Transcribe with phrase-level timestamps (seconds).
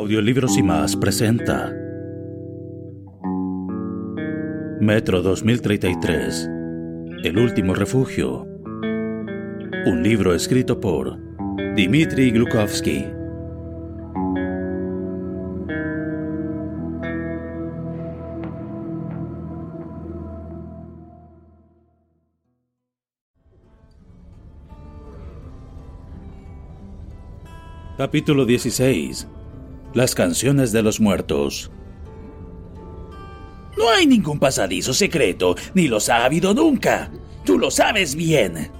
[0.00, 1.70] Audiolibros y más presenta
[4.80, 6.48] Metro 2033
[7.22, 8.46] El último refugio.
[9.84, 11.18] Un libro escrito por
[11.76, 13.04] Dmitry Glukovsky.
[27.98, 29.28] Capítulo 16
[29.92, 31.70] Las canciones de los muertos
[33.76, 37.10] No hay ningún pasadizo secreto, ni los ha habido nunca.
[37.44, 38.70] Tú lo sabes bien.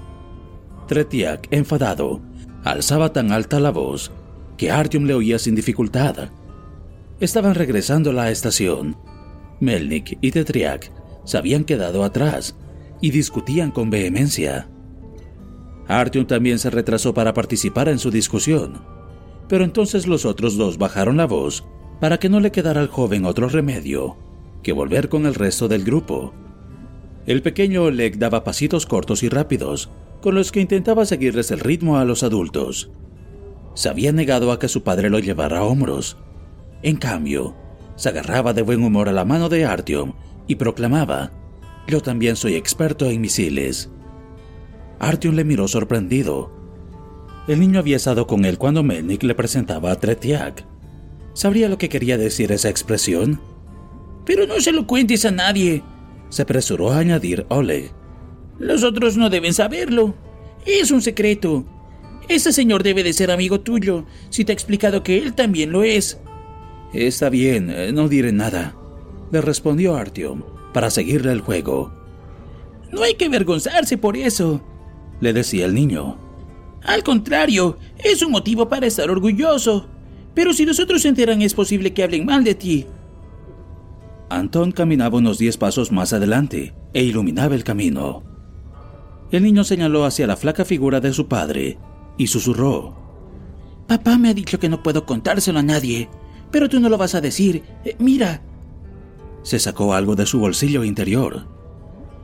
[0.87, 2.21] Tretiak, enfadado,
[2.65, 4.13] alzaba tan alta la voz
[4.57, 6.31] que Artyom le oía sin dificultad.
[7.19, 8.97] Estaban regresando a la estación.
[9.59, 10.93] Melnik y Tetriak
[11.25, 12.57] se habían quedado atrás
[13.01, 14.69] y discutían con vehemencia.
[15.89, 19.00] Artyom también se retrasó para participar en su discusión,
[19.51, 21.65] pero entonces los otros dos bajaron la voz
[22.01, 24.17] para que no le quedara al joven otro remedio
[24.63, 26.33] que volver con el resto del grupo.
[27.27, 29.91] El pequeño Oleg daba pasitos cortos y rápidos,
[30.23, 32.91] con los que intentaba seguirles el ritmo a los adultos.
[33.75, 36.17] Se había negado a que su padre lo llevara a hombros.
[36.83, 37.57] En cambio,
[37.97, 40.13] se agarraba de buen humor a la mano de Artyom
[40.47, 41.33] y proclamaba,
[41.89, 43.91] Yo también soy experto en misiles.
[45.01, 46.60] Artyom le miró sorprendido.
[47.51, 50.65] El niño había estado con él cuando Melnik le presentaba a Tretiak.
[51.35, 53.41] ¿Sabría lo que quería decir esa expresión?
[54.25, 55.83] Pero no se lo cuentes a nadie,
[56.29, 57.91] Se apresuró a añadir Oleg.
[58.61, 60.15] Los otros no deben saberlo.
[60.65, 61.65] Es un secreto.
[62.29, 65.83] Ese señor debe de ser amigo tuyo, si te ha explicado que él también lo
[65.83, 66.21] es.
[66.95, 68.77] Está bien, eh, no diré nada,
[69.33, 71.93] le respondió Artyom para seguirle el juego.
[72.93, 74.61] No hay que avergonzarse por eso,
[75.21, 76.30] Le decía el niño.
[76.85, 79.87] Al contrario, es un motivo para estar orgulloso.
[80.35, 82.87] Pero si los otros se enteran es posible que hablen mal de ti.
[84.29, 88.23] Anton caminaba unos diez pasos más adelante e iluminaba el camino.
[89.33, 91.79] El niño señaló hacia la flaca figura de su padre
[92.17, 92.97] y susurró.
[93.87, 96.09] Papá me ha dicho que no puedo contárselo a nadie,
[96.53, 97.65] pero tú no lo vas a decir.
[97.85, 98.43] Eh, mira.
[99.43, 101.47] Se sacó algo de su bolsillo interior.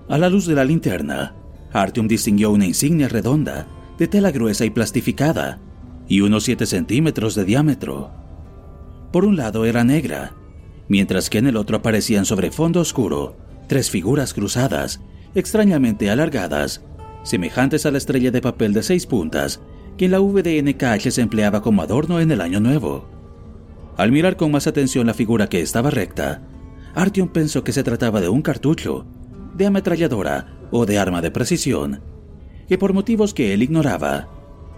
[0.09, 1.35] A la luz de la linterna,
[1.73, 3.67] Artyom distinguió una insignia redonda,
[3.99, 5.59] de tela gruesa y plastificada,
[6.09, 8.11] y unos 7 centímetros de diámetro.
[9.13, 10.35] Por un lado era negra,
[10.89, 13.37] mientras que en el otro aparecían sobre fondo oscuro
[13.67, 15.01] tres figuras cruzadas,
[15.35, 16.83] extrañamente alargadas,
[17.23, 19.61] semejantes a la estrella de papel de seis puntas
[19.97, 23.09] que en la VDNKH se empleaba como adorno en el Año Nuevo.
[23.97, 26.43] Al mirar con más atención la figura que estaba recta,
[26.95, 29.07] Artyom pensó que se trataba de un cartucho,
[29.55, 32.03] de ametralladora o de arma de precisión,
[32.69, 34.29] que por motivos que él ignoraba,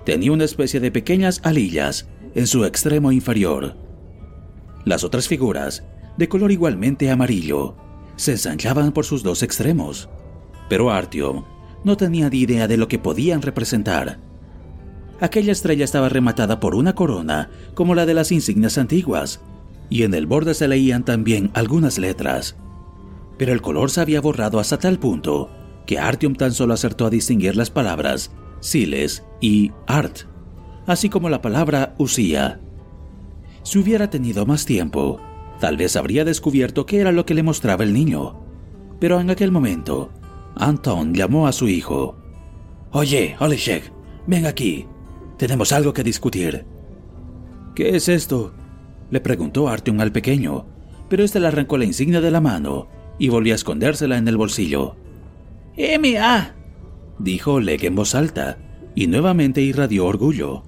[0.04, 3.76] tenía una especie de pequeñas alillas en su extremo inferior.
[4.84, 5.84] Las otras figuras,
[6.16, 7.76] de color igualmente amarillo,
[8.16, 10.08] se ensanchaban por sus dos extremos,
[10.69, 11.44] pero Artyom
[11.85, 14.19] no tenía ni idea de lo que podían representar.
[15.20, 19.41] Aquella estrella estaba rematada por una corona como la de las insignias antiguas,
[19.91, 22.56] y en el borde se leían también algunas letras.
[23.37, 25.50] Pero el color se había borrado hasta tal punto
[25.88, 28.31] que Artyom tan solo acertó a distinguir las palabras
[28.61, 30.19] Siles y Art,
[30.87, 32.61] así como la palabra Usía.
[33.62, 35.19] Si hubiera tenido más tiempo,
[35.61, 38.38] tal vez habría descubierto qué era lo que le mostraba el niño.
[39.00, 40.11] Pero en aquel momento,
[40.56, 42.19] Anton llamó a su hijo.
[42.91, 43.91] Oye, Oleshek,
[44.26, 44.87] ven aquí.
[45.38, 46.67] Tenemos algo que discutir.
[47.75, 48.52] ¿Qué es esto?
[49.11, 50.67] Le preguntó Artyom al pequeño,
[51.08, 52.88] pero éste le arrancó la insignia de la mano
[53.19, 55.07] y volvió a escondérsela en el bolsillo.
[55.80, 56.56] M.A.
[57.20, 58.58] dijo Oleg en voz alta
[58.96, 60.64] y nuevamente irradió orgullo.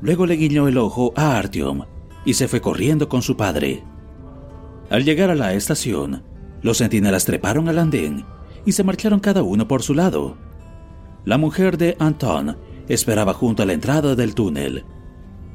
[0.00, 1.82] Luego le guiñó el ojo a Artyom
[2.24, 3.82] y se fue corriendo con su padre.
[4.90, 6.22] Al llegar a la estación,
[6.62, 8.24] los centinelas treparon al andén
[8.64, 10.36] y se marcharon cada uno por su lado.
[11.24, 12.56] La mujer de Anton
[12.88, 14.84] esperaba junto a la entrada del túnel.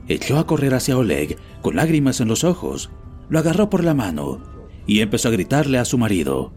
[0.09, 2.91] Echó a correr hacia Oleg con lágrimas en los ojos,
[3.29, 4.41] lo agarró por la mano
[4.85, 6.51] y empezó a gritarle a su marido.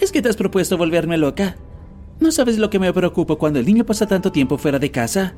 [0.00, 1.56] ¿Es que te has propuesto volverme loca?
[2.20, 5.34] ¿No sabes lo que me preocupa cuando el niño pasa tanto tiempo fuera de casa?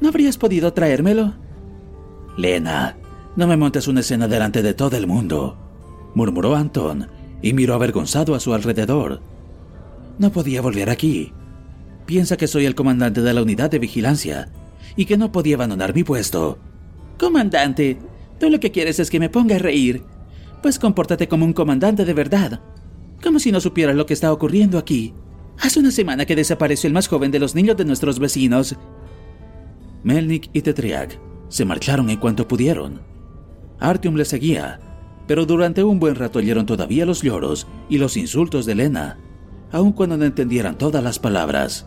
[0.00, 1.34] ¿No habrías podido traérmelo?
[2.36, 2.96] Lena,
[3.36, 5.56] no me montes una escena delante de todo el mundo,
[6.14, 7.08] murmuró Anton
[7.42, 9.20] y miró avergonzado a su alrededor.
[10.18, 11.32] No podía volver aquí.
[12.06, 14.50] Piensa que soy el comandante de la unidad de vigilancia
[14.96, 16.58] y que no podía abandonar mi puesto.
[17.18, 17.98] Comandante,
[18.40, 20.02] tú lo que quieres es que me ponga a reír.
[20.60, 22.60] Pues compórtate como un comandante de verdad.
[23.22, 25.14] Como si no supieras lo que está ocurriendo aquí.
[25.60, 28.76] Hace una semana que desapareció el más joven de los niños de nuestros vecinos.
[30.02, 33.00] Melnik y Tetriak se marcharon en cuanto pudieron.
[33.78, 34.80] Artyom le seguía,
[35.26, 39.18] pero durante un buen rato oyeron todavía los lloros y los insultos de Lena,
[39.70, 41.86] aun cuando no entendieran todas las palabras.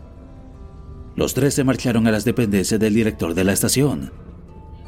[1.15, 4.11] Los tres se marcharon a las dependencias del director de la estación.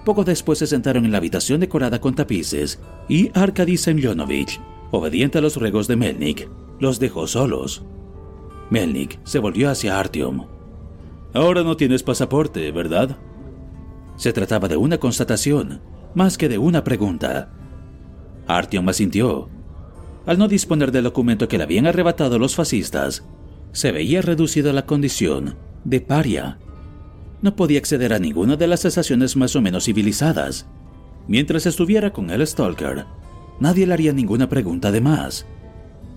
[0.05, 2.79] Poco después se sentaron en la habitación decorada con tapices
[3.09, 4.59] y Arkady Semyonovich,
[4.91, 6.49] obediente a los ruegos de Melnik,
[6.79, 7.83] los dejó solos.
[8.69, 10.47] Melnik se volvió hacia Artyom.
[11.33, 13.17] Ahora no tienes pasaporte, ¿verdad?
[14.15, 15.81] Se trataba de una constatación,
[16.15, 17.51] más que de una pregunta.
[18.47, 19.49] Artyom asintió.
[20.25, 23.25] Al no disponer del documento que le habían arrebatado los fascistas,
[23.71, 26.59] se veía reducido a la condición de paria.
[27.41, 30.67] No podía acceder a ninguna de las estaciones más o menos civilizadas.
[31.27, 33.05] Mientras estuviera con el Stalker,
[33.59, 35.45] nadie le haría ninguna pregunta de más.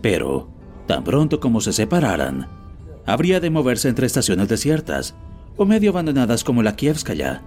[0.03, 0.49] Pero,
[0.87, 2.49] tan pronto como se separaran,
[3.07, 5.15] habría de moverse entre estaciones desiertas
[5.57, 7.43] o medio abandonadas como la Kievskaya.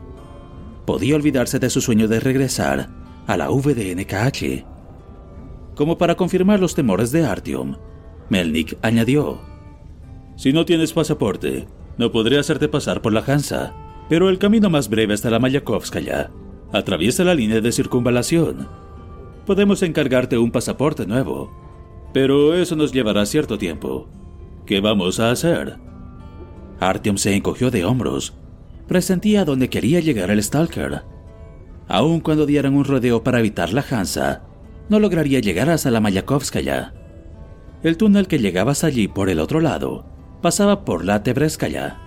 [0.86, 2.90] Podía olvidarse de su sueño de regresar
[3.28, 4.66] a la VDNKH.
[5.76, 7.78] Como para confirmar los temores de Artyom,
[8.30, 9.42] Melnik añadió:
[10.36, 11.68] Si no tienes pasaporte,
[11.98, 13.74] no podré hacerte pasar por la Hansa,
[14.10, 16.32] pero el camino más breve hasta la Mayakovskaya
[16.72, 18.68] atraviesa la línea de circunvalación.
[19.46, 21.52] Podemos encargarte un pasaporte nuevo,
[22.14, 24.08] pero eso nos llevará cierto tiempo.
[24.66, 25.78] ¿Qué vamos a hacer?
[26.80, 28.34] Artyom se encogió de hombros.
[28.88, 31.04] Presentía dónde quería llegar el Stalker.
[31.88, 34.44] Aun cuando dieran un rodeo para evitar la Hansa,
[34.90, 36.94] no lograría llegar hasta la Mayakovskaya.
[37.84, 40.06] El túnel que llegaba hasta allí por el otro lado
[40.42, 42.00] pasaba por la Tebreskaya.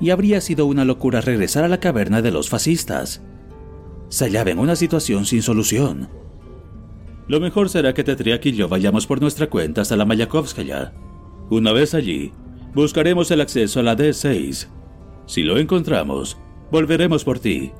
[0.00, 3.22] Y habría sido una locura regresar a la caverna de los fascistas.
[4.08, 6.08] Se hallaba en una situación sin solución.
[7.28, 10.94] Lo mejor será que Tetriak y yo vayamos por nuestra cuenta hasta la Mayakovskaya.
[11.50, 12.32] Una vez allí,
[12.74, 14.68] buscaremos el acceso a la D6.
[15.26, 16.38] Si lo encontramos,
[16.70, 17.70] volveremos por ti.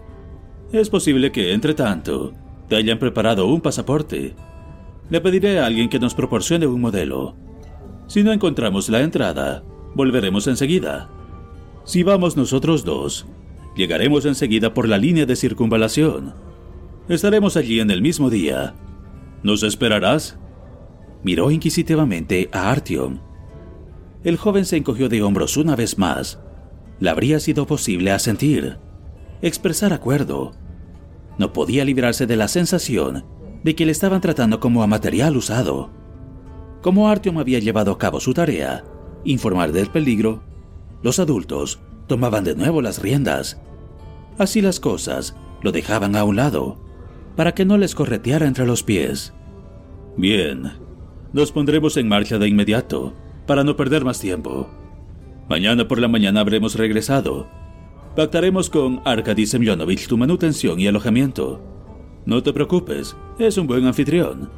[0.71, 2.35] Es posible que, entre tanto,
[2.69, 4.35] te hayan preparado un pasaporte.
[5.09, 7.35] Le pediré a alguien que nos proporcione un modelo.
[8.07, 11.09] Si no encontramos la entrada, volveremos enseguida.
[11.85, 13.27] Si vamos nosotros dos,
[13.75, 16.35] llegaremos enseguida por la línea de circunvalación.
[17.09, 18.75] Estaremos allí en el mismo día.
[19.43, 20.39] ¿Nos esperarás?
[21.23, 23.21] Miró inquisitivamente a Artyom.
[24.25, 26.41] El joven se encogió de hombros una vez más.
[26.99, 28.79] Le habría sido posible asentir,
[29.43, 30.53] expresar acuerdo.
[31.39, 33.25] No podía librarse de la sensación
[33.63, 35.91] de que le estaban tratando como a material usado.
[36.83, 38.85] Como Artyom había llevado a cabo su tarea,
[39.25, 40.43] informar del peligro,
[41.03, 43.61] los adultos tomaban de nuevo las riendas.
[44.39, 46.88] Así las cosas lo dejaban a un lado,
[47.39, 49.33] para que no les correteara entre los pies.
[50.17, 50.73] Bien,
[51.33, 53.15] nos pondremos en marcha de inmediato,
[53.47, 54.69] para no perder más tiempo.
[55.49, 57.47] Mañana por la mañana habremos regresado.
[58.17, 61.63] Pactaremos con Arkady Semyonovich tu manutención y alojamiento.
[62.27, 64.51] No te preocupes, es un buen anfitrión.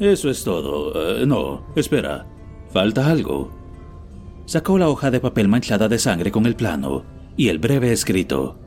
[0.00, 1.20] Eso es todo.
[1.20, 2.26] Eh, no, espera.
[2.72, 3.52] Falta algo.
[4.44, 7.04] Sacó la hoja de papel manchada de sangre con el plano
[7.36, 8.58] y el breve escrito.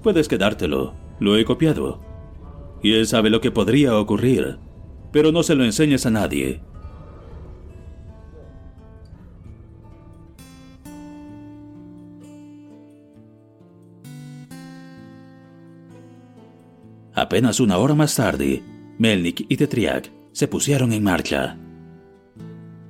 [0.00, 0.94] Puedes quedártelo.
[1.18, 2.13] Lo he copiado.
[2.84, 4.58] Y él sabe lo que podría ocurrir.
[5.10, 6.60] Pero no se lo enseñes a nadie.
[17.14, 18.62] Apenas una hora más tarde,
[18.98, 21.56] Melnik y Tetriak se pusieron en marcha.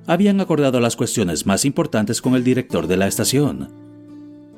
[0.08, 3.70] Habían acordado las cuestiones más importantes con el director de la estación.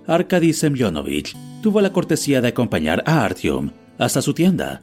[0.06, 4.82] Arkady Semyonovich tuvo la cortesía de acompañar a Artyom hasta su tienda.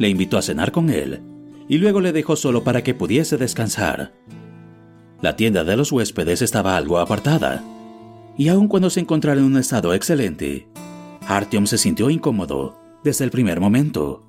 [0.00, 1.20] Le invitó a cenar con él
[1.68, 4.14] y luego le dejó solo para que pudiese descansar.
[5.20, 7.62] La tienda de los huéspedes estaba algo apartada,
[8.34, 10.66] y aun cuando se encontraba en un estado excelente,
[11.28, 14.24] Artyom se sintió incómodo desde el primer momento.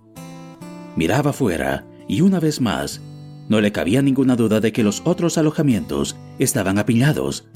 [0.97, 2.99] Miraba afuera y una vez más,
[3.47, 7.47] no le cabía ninguna duda de que los otros alojamientos estaban apiñados,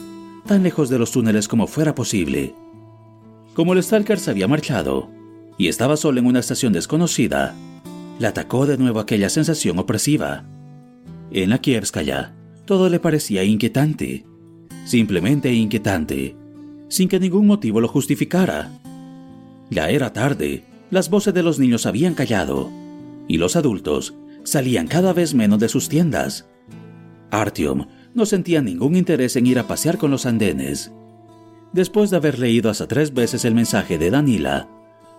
[0.48, 2.55] tan lejos de los túneles como fuera posible.
[3.55, 5.10] Como el Stalker se había marchado
[5.57, 7.53] y estaba solo en una estación desconocida,
[8.19, 10.45] le atacó de nuevo aquella sensación opresiva.
[11.31, 12.34] En la Kievskaya,
[12.65, 14.25] todo le parecía inquietante,
[14.86, 16.36] simplemente inquietante,
[16.88, 18.72] sin que ningún motivo lo justificara.
[19.69, 22.72] Ya era tarde, las voces de los niños habían callado,
[23.27, 26.48] y los adultos salían cada vez menos de sus tiendas.
[27.31, 30.91] Artyom no sentía ningún interés en ir a pasear con los andenes.
[31.74, 34.69] Después de haber leído hasta tres veces el mensaje de Danila,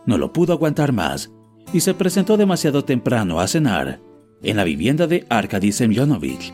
[0.06, 1.30] no lo pudo aguantar más
[1.72, 4.00] y se presentó demasiado temprano a cenar
[4.42, 6.52] en la vivienda de Arkady Semyonovich.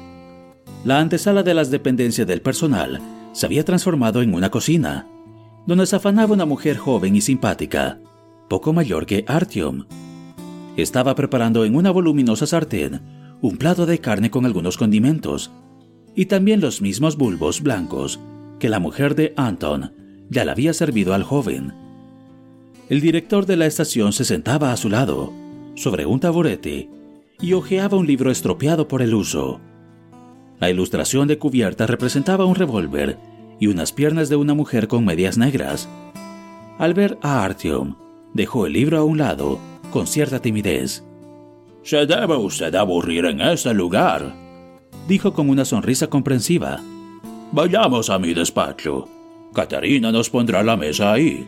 [0.85, 3.01] La antesala de las dependencias del personal
[3.33, 5.07] se había transformado en una cocina,
[5.67, 8.01] donde se afanaba una mujer joven y simpática,
[8.49, 9.87] poco mayor que Artyom.
[10.77, 13.01] Estaba preparando en una voluminosa sartén
[13.41, 15.51] un plato de carne con algunos condimentos,
[16.15, 18.21] y también los mismos bulbos blancos
[18.59, 19.93] que la mujer de Anton
[20.31, 21.82] ya le había servido al joven.
[22.89, 25.33] El director de la estación se sentaba a su lado,
[25.75, 26.89] sobre un taburete,
[27.41, 29.61] y hojeaba un libro estropeado por el uso.
[30.59, 33.19] La ilustración de cubierta representaba un revólver
[33.59, 35.89] y unas piernas de una mujer con medias negras.
[36.79, 37.97] Al ver a Artyom,
[38.35, 39.59] dejó el libro a un lado
[39.91, 41.05] con cierta timidez.
[41.83, 44.35] Se debe usted aburrir en este lugar,
[45.09, 46.81] dijo con una sonrisa comprensiva.
[47.53, 49.09] Vayamos a mi despacho.
[49.53, 51.47] Katarina nos pondrá la mesa ahí.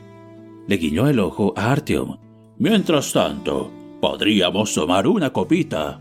[0.67, 2.17] Le guiñó el ojo a Artyom.
[2.59, 6.01] Mientras tanto, podríamos tomar una copita.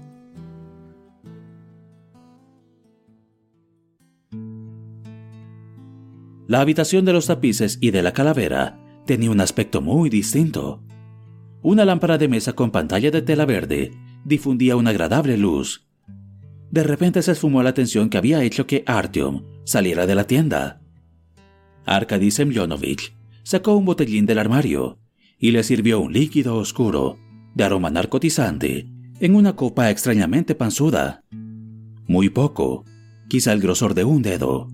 [6.48, 10.82] La habitación de los tapices y de la calavera tenía un aspecto muy distinto.
[11.62, 13.92] Una lámpara de mesa con pantalla de tela verde
[14.24, 15.88] difundía una agradable luz.
[16.72, 20.82] De repente se esfumó la tensión que había hecho que Artyom saliera de la tienda.
[21.86, 25.00] Arkady Semyonovich sacó un botellín del armario
[25.38, 27.18] y le sirvió un líquido oscuro
[27.54, 28.88] de aroma narcotizante
[29.20, 31.24] en una copa extrañamente panzuda.
[32.08, 32.86] Muy poco,
[33.30, 34.68] quizá el grosor de un dedo.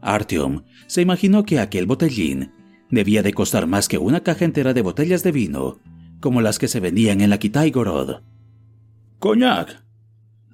[0.00, 2.52] Artyom se imaginó que aquel botellín
[2.90, 5.78] debía de costar más que una caja entera de botellas de vino,
[6.20, 8.22] como las que se vendían en la Kitaigorod.
[9.18, 9.84] ¡Coñac!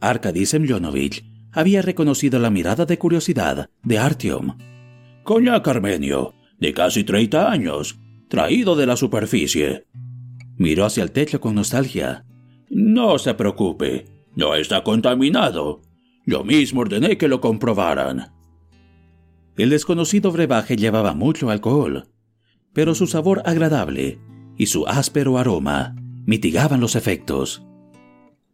[0.00, 4.58] Arkady Semyonovich había reconocido la mirada de curiosidad de Artyom.
[5.25, 6.36] ¡Coñac armenio!
[6.58, 7.98] De casi 30 años,
[8.28, 9.86] traído de la superficie.
[10.56, 12.25] Miró hacia el techo con nostalgia.
[12.70, 15.82] No se preocupe, no está contaminado.
[16.26, 18.32] Yo mismo ordené que lo comprobaran.
[19.56, 22.08] El desconocido brebaje llevaba mucho alcohol,
[22.72, 24.18] pero su sabor agradable
[24.58, 25.94] y su áspero aroma
[26.26, 27.62] mitigaban los efectos.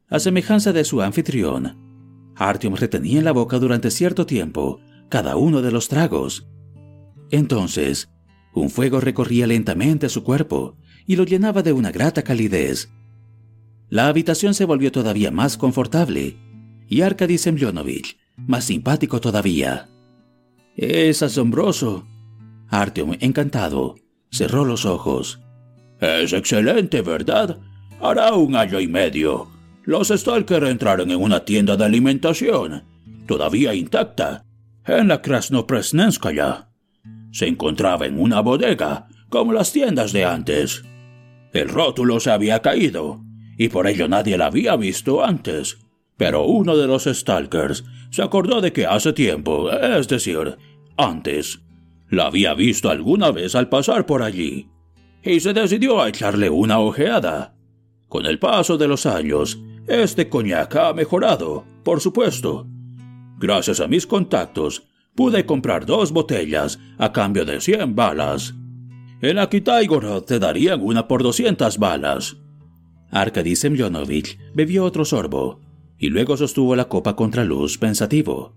[0.09, 1.77] A semejanza de su anfitrión,
[2.37, 6.47] Artyom retenía en la boca durante cierto tiempo cada uno de los tragos.
[7.33, 8.11] Entonces,
[8.55, 12.91] un fuego recorría lentamente su cuerpo y lo llenaba de una grata calidez.
[13.89, 16.37] La habitación se volvió todavía más confortable
[16.89, 19.89] y Arkady Semyonovich más simpático todavía.
[20.77, 22.07] Es asombroso.
[22.69, 23.97] Artyom, encantado,
[24.31, 25.41] cerró los ojos.
[26.01, 27.61] Es excelente, ¿verdad?
[28.01, 29.49] Hará un año y medio.
[29.85, 32.85] Los Stalker entraron en una tienda de alimentación,
[33.27, 34.45] todavía intacta,
[34.87, 36.72] en la Krasnopresnenskaya.
[37.33, 40.85] Se encontraba en una bodega, como las tiendas de antes.
[41.53, 43.23] El rótulo se había caído,
[43.59, 45.79] y por ello nadie la había visto antes.
[46.17, 50.57] Pero uno de los Stalkers se acordó de que hace tiempo, es decir,
[50.97, 51.63] antes,
[52.11, 54.69] la había visto alguna vez al pasar por allí,
[55.25, 57.55] y se decidió a echarle una ojeada.
[58.09, 62.67] Con el paso de los años, este coñac ha mejorado, por supuesto.
[63.39, 68.55] Gracias a mis contactos, pude comprar dos botellas a cambio de 100 balas.
[69.21, 72.37] En Akitaigorod te darían una por 200 balas.
[73.11, 75.61] Arkady Semyonovich bebió otro sorbo
[75.99, 78.57] y luego sostuvo la copa contra luz pensativo.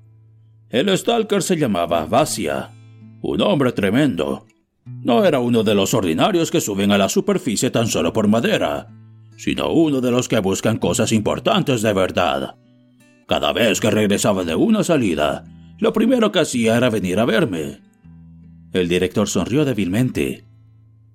[0.69, 2.71] El Stalker se llamaba Vasia,
[3.21, 4.45] un hombre tremendo.
[4.85, 8.88] No era uno de los ordinarios que suben a la superficie tan solo por madera,
[9.38, 12.55] sino uno de los que buscan cosas importantes de verdad.
[13.27, 15.43] Cada vez que regresaba de una salida,
[15.77, 17.82] lo primero que hacía era venir a verme.
[18.72, 20.46] El director sonrió débilmente.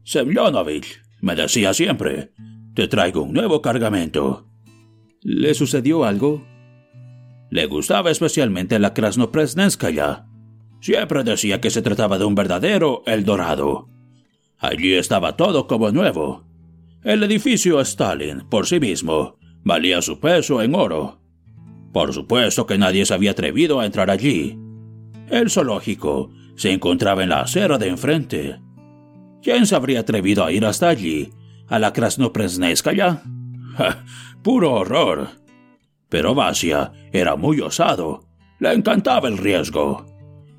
[0.05, 2.33] Semyonovich, me decía siempre,
[2.75, 4.49] te traigo un nuevo cargamento.
[5.23, 6.47] ¿Le sucedió algo?
[7.51, 10.27] Le gustaba especialmente la Krasnopresnenskaya.
[10.81, 13.89] Siempre decía que se trataba de un verdadero El Dorado.
[14.59, 16.47] Allí estaba todo como nuevo.
[17.03, 21.20] El edificio Stalin, por sí mismo, valía su peso en oro.
[21.93, 24.59] Por supuesto que nadie se había atrevido a entrar allí.
[25.29, 28.61] El zoológico se encontraba en la acera de enfrente.
[29.43, 31.31] ¿Quién se habría atrevido a ir hasta allí,
[31.69, 33.23] a la Krasnopresneskaya?
[34.43, 35.29] ¡Puro horror!
[36.09, 38.27] Pero Vasia era muy osado,
[38.59, 40.05] le encantaba el riesgo,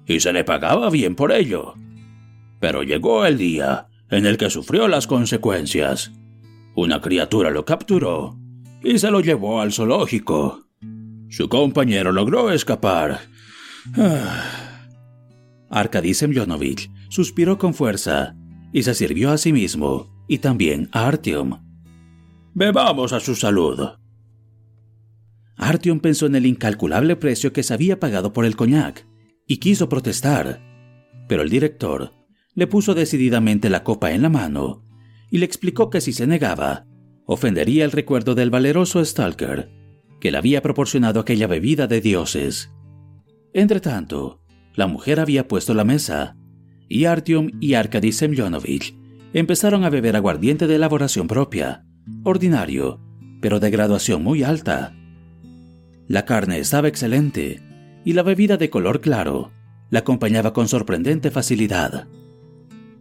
[0.08, 1.76] y se le pagaba bien por ello.
[2.60, 6.12] Pero llegó el día en el que sufrió las consecuencias.
[6.76, 8.38] Una criatura lo capturó
[8.84, 10.71] y se lo llevó al zoológico.
[11.32, 13.22] Su compañero logró escapar.
[15.70, 18.36] Arkady Semyonovich suspiró con fuerza
[18.74, 21.58] y se sirvió a sí mismo y también a Artyom.
[22.54, 23.80] Bebamos a su salud.
[25.56, 29.08] Artyom pensó en el incalculable precio que se había pagado por el coñac
[29.48, 30.62] y quiso protestar,
[31.30, 32.12] pero el director
[32.56, 34.84] le puso decididamente la copa en la mano
[35.30, 36.88] y le explicó que si se negaba,
[37.26, 39.81] ofendería el recuerdo del valeroso Stalker,
[40.22, 42.72] que le había proporcionado aquella bebida de dioses.
[43.54, 44.42] Entretanto,
[44.74, 46.38] la mujer había puesto la mesa,
[46.88, 48.96] y Artyom y Arkady Semyonovich
[49.34, 51.86] empezaron a beber aguardiente de elaboración propia,
[52.24, 53.02] ordinario,
[53.42, 54.96] pero de graduación muy alta.
[56.08, 57.62] La carne estaba excelente,
[58.06, 59.52] y la bebida de color claro
[59.90, 62.08] la acompañaba con sorprendente facilidad.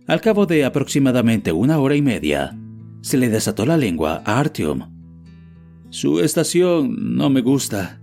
[0.06, 2.58] Al cabo de aproximadamente una hora y media,
[3.00, 4.99] se le desató la lengua a Artyom.
[5.90, 8.00] Su estación no me gusta.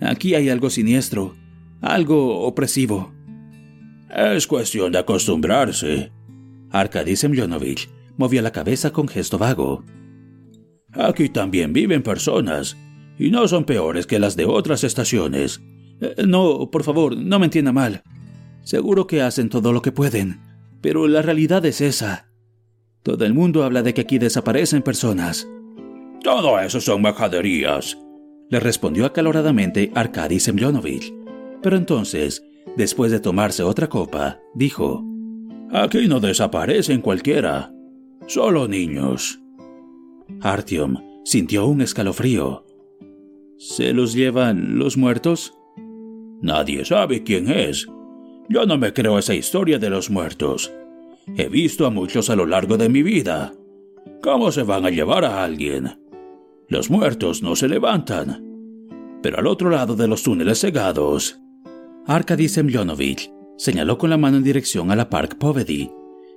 [0.00, 1.34] Aquí hay algo siniestro,
[1.80, 3.12] algo opresivo.
[4.14, 6.12] Es cuestión de acostumbrarse.
[6.70, 9.84] Arkady Semyonovich movía la cabeza con gesto vago.
[10.92, 12.76] Aquí también viven personas,
[13.18, 15.62] y no son peores que las de otras estaciones.
[16.00, 18.02] Eh, no, por favor, no me entienda mal.
[18.62, 20.40] Seguro que hacen todo lo que pueden,
[20.80, 22.30] pero la realidad es esa.
[23.02, 25.48] Todo el mundo habla de que aquí desaparecen personas.
[26.22, 27.98] Todo eso son majaderías,
[28.50, 31.14] le respondió acaloradamente Arkady Semyonovich.
[31.62, 32.44] Pero entonces,
[32.76, 35.04] después de tomarse otra copa, dijo:
[35.72, 37.72] Aquí no desaparecen cualquiera,
[38.26, 39.40] solo niños.
[40.40, 42.64] Artyom sintió un escalofrío.
[43.58, 45.54] ¿Se los llevan los muertos?
[46.42, 47.86] Nadie sabe quién es,
[48.48, 50.72] yo no me creo esa historia de los muertos.
[51.36, 53.52] He visto a muchos a lo largo de mi vida.
[54.22, 56.00] ¿Cómo se van a llevar a alguien?
[56.70, 58.46] Los muertos no se levantan.
[59.22, 61.40] Pero al otro lado de los túneles cegados,
[62.06, 63.28] Arkady Semyonovich
[63.58, 65.90] señaló con la mano en dirección a la Park Povedy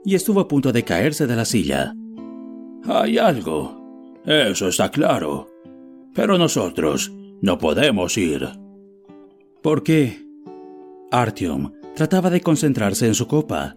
[0.04, 1.96] y estuvo a punto de caerse de la silla.
[2.84, 4.20] Hay algo.
[4.26, 5.50] Eso está claro.
[6.16, 8.50] Pero nosotros no podemos ir.
[9.62, 10.20] ¿Por qué?
[11.12, 13.76] Artyom Trataba de concentrarse en su copa,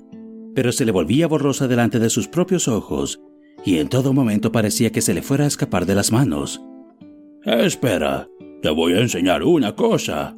[0.55, 3.21] pero se le volvía borrosa delante de sus propios ojos
[3.65, 6.63] y en todo momento parecía que se le fuera a escapar de las manos.
[7.45, 8.29] Espera,
[8.63, 10.37] te voy a enseñar una cosa.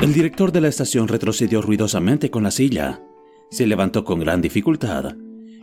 [0.00, 3.02] El director de la estación retrocedió ruidosamente con la silla,
[3.50, 5.16] se levantó con gran dificultad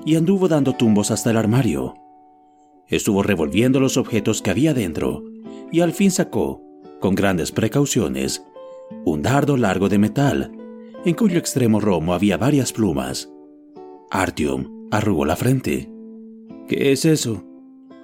[0.06, 1.96] y anduvo dando tumbos hasta el armario.
[2.88, 5.24] Estuvo revolviendo los objetos que había dentro
[5.72, 6.62] y al fin sacó,
[7.00, 8.44] con grandes precauciones,
[9.06, 10.52] un dardo largo de metal
[11.06, 13.30] en cuyo extremo romo había varias plumas.
[14.10, 15.90] Artyom arrugó la frente.
[16.68, 17.44] ¿Qué es eso?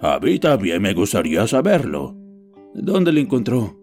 [0.01, 2.15] A mí también me gustaría saberlo.
[2.73, 3.77] ¿Dónde lo encontró?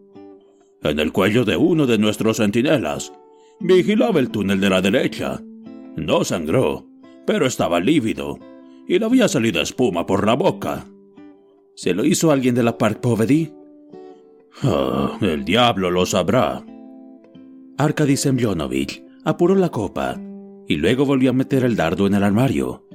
[0.83, 3.13] En el cuello de uno de nuestros centinelas.
[3.61, 5.43] Vigilaba el túnel de la derecha.
[5.97, 6.87] No sangró,
[7.27, 8.39] pero estaba lívido
[8.87, 10.87] y le había salido espuma por la boca.
[11.75, 13.53] ¿Se lo hizo alguien de la Park Povedy?
[14.63, 16.65] Ah, el diablo lo sabrá.
[17.79, 20.19] Arkady Semyonovich apuró la copa
[20.67, 22.86] y luego volvió a meter el dardo en el armario.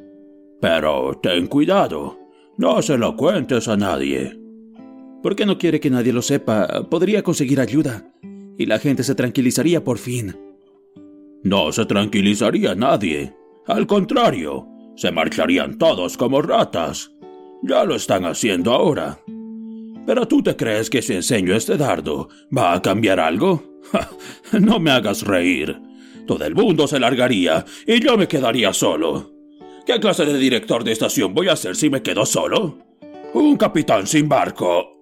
[0.62, 2.20] Pero ten cuidado,
[2.58, 4.40] no se lo cuentes a nadie.
[5.24, 6.88] ¿Por qué no quiere que nadie lo sepa?
[6.90, 8.14] Podría conseguir ayuda
[8.58, 10.36] y la gente se tranquilizaría por fin.
[11.44, 13.36] No se tranquilizaría nadie.
[13.66, 17.12] Al contrario, se marcharían todos como ratas.
[17.64, 19.20] Ya lo están haciendo ahora.
[20.06, 23.64] ¿Pero tú te crees que si enseño este dardo va a cambiar algo?
[24.60, 25.80] no me hagas reír.
[26.28, 29.41] Todo el mundo se largaría y yo me quedaría solo.
[29.86, 32.78] ¿Qué clase de director de estación voy a ser si me quedo solo?
[33.34, 34.98] Un capitán sin barco.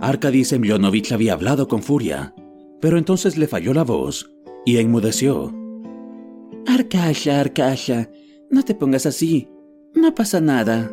[0.00, 2.34] Arkady Semyonovich había hablado con furia,
[2.80, 4.30] pero entonces le falló la voz
[4.66, 5.54] y enmudeció.
[6.66, 8.10] Arkasha, Arkasha,
[8.50, 9.48] no te pongas así.
[9.94, 10.90] No pasa nada.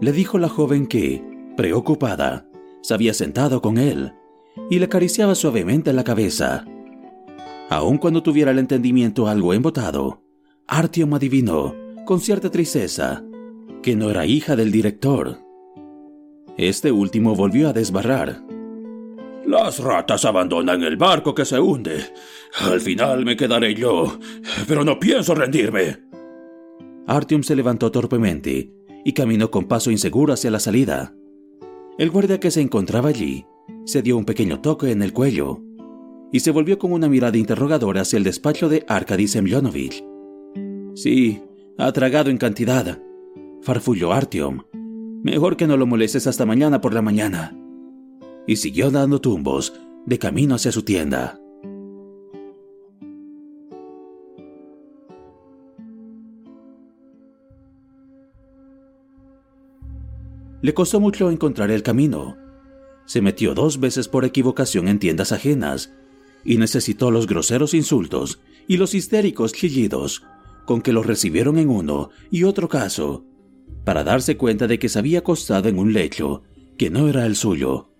[0.00, 1.22] Le dijo la joven que,
[1.56, 2.46] preocupada,
[2.82, 4.12] se había sentado con él
[4.68, 6.66] y le acariciaba suavemente la cabeza.
[7.70, 10.22] Aun cuando tuviera el entendimiento algo embotado,
[10.66, 13.24] Artyom adivinó, con cierta tristeza,
[13.82, 15.38] que no era hija del director.
[16.56, 18.42] Este último volvió a desbarrar.
[19.46, 21.98] Las ratas abandonan el barco que se hunde.
[22.60, 24.18] Al final me quedaré yo,
[24.66, 25.98] pero no pienso rendirme.
[27.06, 28.72] Artyom se levantó torpemente
[29.04, 31.14] y caminó con paso inseguro hacia la salida.
[31.98, 33.44] El guardia que se encontraba allí
[33.84, 35.60] se dio un pequeño toque en el cuello
[36.32, 40.02] y se volvió con una mirada interrogadora hacia el despacho de Arkady Semyonovich.
[40.94, 41.42] Sí,
[41.76, 43.00] ha tragado en cantidad,
[43.62, 44.62] farfulló Artyom.
[45.22, 47.56] Mejor que no lo molestes hasta mañana por la mañana.
[48.46, 49.72] Y siguió dando tumbos
[50.06, 51.40] de camino hacia su tienda.
[60.60, 62.36] Le costó mucho encontrar el camino.
[63.06, 65.92] Se metió dos veces por equivocación en tiendas ajenas
[66.44, 70.22] y necesitó los groseros insultos y los histéricos chillidos
[70.64, 73.24] con que lo recibieron en uno y otro caso
[73.84, 76.42] para darse cuenta de que se había acostado en un lecho
[76.78, 77.90] que no era el suyo.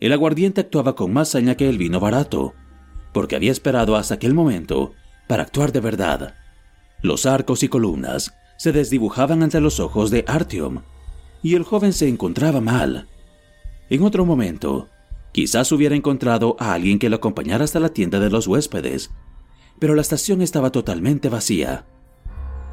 [0.00, 2.54] El aguardiente actuaba con más saña que el vino barato,
[3.12, 4.92] porque había esperado hasta aquel momento
[5.28, 6.34] para actuar de verdad.
[7.02, 10.82] Los arcos y columnas se desdibujaban ante los ojos de Artyom,
[11.42, 13.08] y el joven se encontraba mal.
[13.90, 14.88] En otro momento,
[15.32, 19.10] quizás hubiera encontrado a alguien que lo acompañara hasta la tienda de los huéspedes,
[19.80, 21.86] pero la estación estaba totalmente vacía.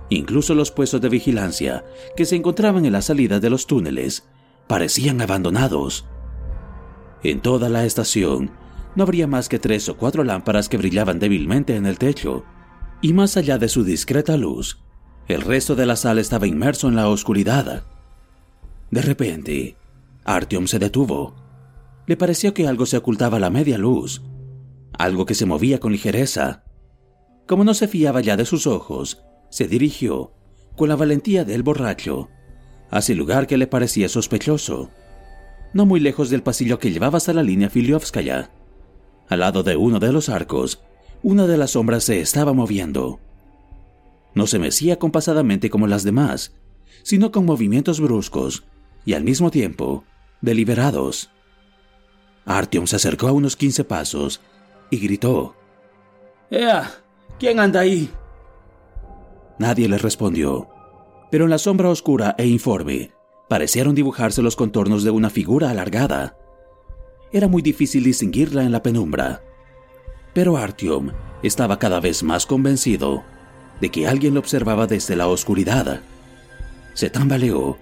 [0.10, 1.84] Incluso los puestos de vigilancia
[2.15, 4.28] que se encontraban en la salida de los túneles
[4.67, 6.06] parecían abandonados.
[7.24, 8.52] En toda la estación
[8.96, 12.46] no habría más que tres o cuatro lámparas que brillaban débilmente en el techo,
[13.02, 14.80] y más allá de su discreta luz,
[15.28, 17.84] el resto de la sala estaba inmerso en la oscuridad.
[18.91, 19.78] De repente,
[20.24, 21.36] Artyom se detuvo.
[22.06, 24.24] Le pareció que algo se ocultaba a la media luz,
[24.98, 26.63] algo que se movía con ligereza.
[27.47, 30.33] Como no se fiaba ya de sus ojos, se dirigió,
[30.75, 32.29] con la valentía del borracho,
[32.91, 34.91] hacia el lugar que le parecía sospechoso,
[35.73, 38.51] no muy lejos del pasillo que llevaba hasta la línea Filiovskaya.
[39.29, 40.83] Al lado de uno de los arcos,
[41.23, 43.19] una de las sombras se estaba moviendo.
[44.33, 46.53] No se mecía compasadamente como las demás,
[47.03, 48.65] sino con movimientos bruscos
[49.05, 50.03] y al mismo tiempo
[50.41, 51.31] deliberados.
[52.45, 54.41] Artyom se acercó a unos quince pasos
[54.89, 55.55] y gritó:
[56.51, 57.07] ¡Ea!
[57.39, 58.10] ¿Quién anda ahí?
[59.60, 60.69] Nadie le respondió,
[61.32, 63.12] pero en la sombra oscura e informe
[63.50, 66.38] parecieron dibujarse los contornos de una figura alargada.
[67.32, 69.41] Era muy difícil distinguirla en la penumbra,
[70.34, 71.12] pero Artyom
[71.43, 73.23] estaba cada vez más convencido
[73.82, 76.02] de que alguien lo observaba desde la oscuridad.
[76.93, 77.78] Se tambaleó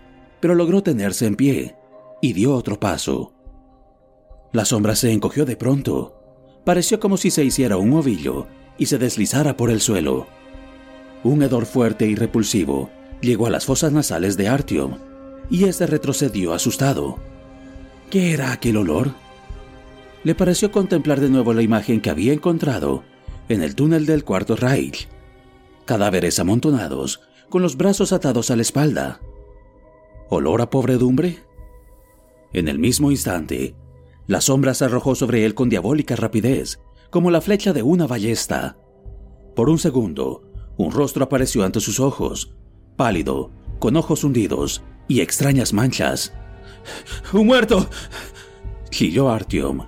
[0.45, 1.75] pero logró tenerse en pie
[2.21, 3.33] y dio otro paso.
[4.53, 6.21] La sombra se encogió de pronto.
[6.63, 8.45] Pareció como si se hiciera un ovillo
[8.77, 10.27] y se deslizara por el suelo.
[11.23, 12.89] Un hedor fuerte y repulsivo
[13.21, 14.97] llegó a las fosas nasales de Artyom
[15.49, 17.17] y éste retrocedió asustado.
[18.09, 19.11] ¿Qué era aquel olor?
[20.23, 23.03] Le pareció contemplar de nuevo la imagen que había encontrado
[23.49, 25.07] en el túnel del cuarto Reich.
[25.85, 29.19] Cadáveres amontonados, con los brazos atados a la espalda,
[30.27, 31.43] ¿Olor a pobredumbre?
[32.51, 33.75] En el mismo instante,
[34.25, 36.79] la sombra se arrojó sobre él con diabólica rapidez,
[37.15, 38.75] como la flecha de una ballesta.
[39.55, 42.53] Por un segundo, un rostro apareció ante sus ojos,
[42.97, 46.33] pálido, con ojos hundidos y extrañas manchas.
[47.31, 47.89] ¡Un muerto!
[48.89, 49.85] chilló Artyom.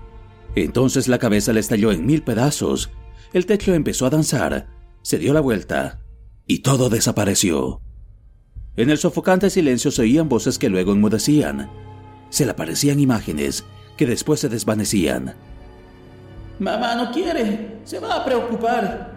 [0.55, 2.91] Entonces la cabeza le estalló en mil pedazos,
[3.33, 4.69] el techo empezó a danzar,
[5.01, 5.99] se dio la vuelta
[6.45, 7.81] y todo desapareció.
[8.77, 11.69] En el sofocante silencio se oían voces que luego enmudecían.
[12.29, 13.65] Se le aparecían imágenes
[13.97, 15.35] que después se desvanecían.
[16.60, 19.13] Mamá no quiere, se va a preocupar,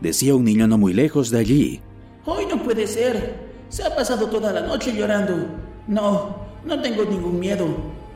[0.00, 1.80] decía un niño no muy lejos de allí.
[2.24, 5.46] Hoy no puede ser, se ha pasado toda la noche llorando.
[5.86, 7.66] No, no tengo ningún miedo.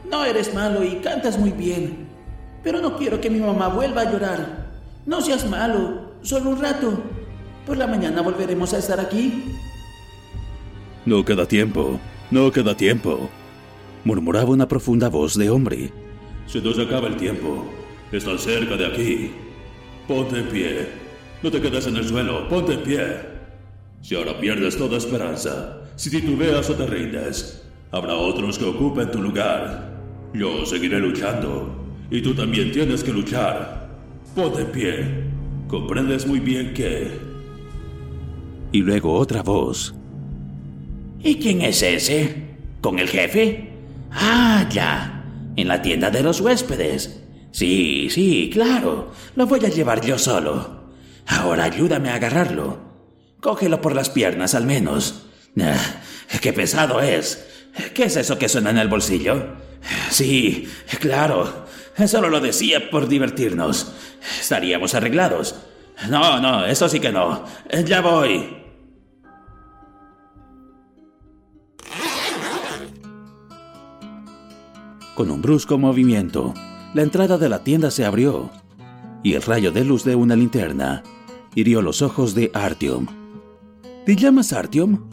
[0.08, 2.06] No eres malo y cantas muy bien.
[2.62, 4.66] Pero no quiero que mi mamá vuelva a llorar.
[5.06, 6.92] No seas malo, solo un rato.
[7.66, 9.44] Por la mañana volveremos a estar aquí.
[11.04, 11.98] No queda tiempo,
[12.30, 13.28] no queda tiempo,
[14.04, 15.90] murmuraba una profunda voz de hombre.
[16.46, 17.64] Se nos acaba el tiempo.
[18.12, 19.30] Están cerca de aquí.
[20.06, 20.86] Ponte en pie.
[21.42, 23.02] No te quedes en el suelo, ponte en pie.
[24.02, 29.22] Si ahora pierdes toda esperanza, si titubeas o te rindes, habrá otros que ocupen tu
[29.22, 29.90] lugar.
[30.34, 31.74] Yo seguiré luchando.
[32.10, 33.88] Y tú también tienes que luchar.
[34.34, 35.04] Ponte en pie.
[35.68, 37.10] Comprendes muy bien que...
[38.72, 39.94] Y luego otra voz,
[41.24, 42.34] ¿Y quién es ese?
[42.80, 43.68] ¿Con el jefe?
[44.10, 45.24] Ah, ya.
[45.54, 47.21] En la tienda de los huéspedes.
[47.52, 49.12] Sí, sí, claro.
[49.36, 50.82] Lo voy a llevar yo solo.
[51.26, 52.78] Ahora ayúdame a agarrarlo.
[53.40, 55.26] Cógelo por las piernas al menos.
[55.60, 55.76] Ah,
[56.40, 57.46] ¡Qué pesado es!
[57.94, 59.56] ¿Qué es eso que suena en el bolsillo?
[60.10, 60.68] Sí,
[61.00, 61.66] claro.
[62.06, 63.92] Solo lo decía por divertirnos.
[64.40, 65.56] Estaríamos arreglados.
[66.08, 67.44] No, no, eso sí que no.
[67.84, 68.58] Ya voy.
[75.14, 76.54] Con un brusco movimiento,
[76.94, 78.50] la entrada de la tienda se abrió
[79.22, 81.02] y el rayo de luz de una linterna
[81.54, 83.06] hirió los ojos de Artyom.
[84.04, 85.08] ¿Te llamas Artyom?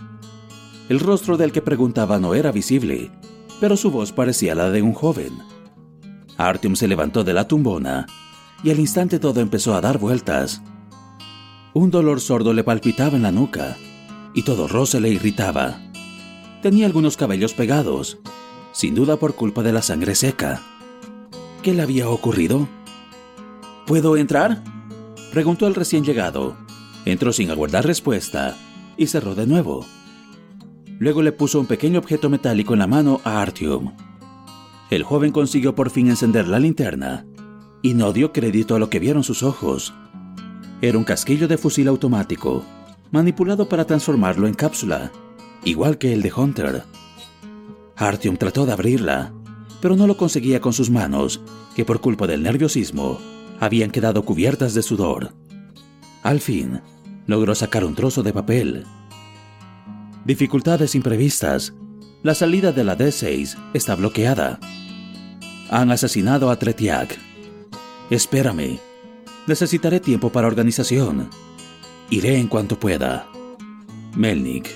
[0.89, 3.11] El rostro del que preguntaba no era visible,
[3.59, 5.37] pero su voz parecía la de un joven.
[6.37, 8.07] Artyom se levantó de la tumbona
[8.63, 10.61] y al instante todo empezó a dar vueltas.
[11.73, 13.77] Un dolor sordo le palpitaba en la nuca
[14.33, 15.79] y todo roce le irritaba.
[16.61, 18.17] Tenía algunos cabellos pegados,
[18.71, 20.61] sin duda por culpa de la sangre seca.
[21.63, 22.69] ¿Qué le había ocurrido?
[23.85, 24.63] ¿Puedo entrar?
[25.33, 26.55] Preguntó el recién llegado.
[27.03, 28.55] Entró sin aguardar respuesta
[28.95, 29.85] y cerró de nuevo.
[30.99, 33.93] Luego le puso un pequeño objeto metálico en la mano a Artyom.
[34.89, 37.25] El joven consiguió por fin encender la linterna
[37.81, 39.93] y no dio crédito a lo que vieron sus ojos.
[40.81, 42.63] Era un casquillo de fusil automático,
[43.11, 45.11] manipulado para transformarlo en cápsula,
[45.65, 46.83] igual que el de Hunter.
[47.97, 49.33] Artyom trató de abrirla,
[49.81, 51.41] pero no lo conseguía con sus manos,
[51.75, 53.19] que por culpa del nerviosismo
[53.59, 55.33] habían quedado cubiertas de sudor.
[56.23, 56.81] Al fin,
[57.27, 58.85] logró sacar un trozo de papel.
[60.25, 61.73] Dificultades imprevistas.
[62.23, 64.59] La salida de la D6 está bloqueada.
[65.69, 67.17] Han asesinado a Tretiak.
[68.09, 68.79] Espérame.
[69.47, 71.29] Necesitaré tiempo para organización.
[72.09, 73.27] Iré en cuanto pueda.
[74.15, 74.69] Melnik.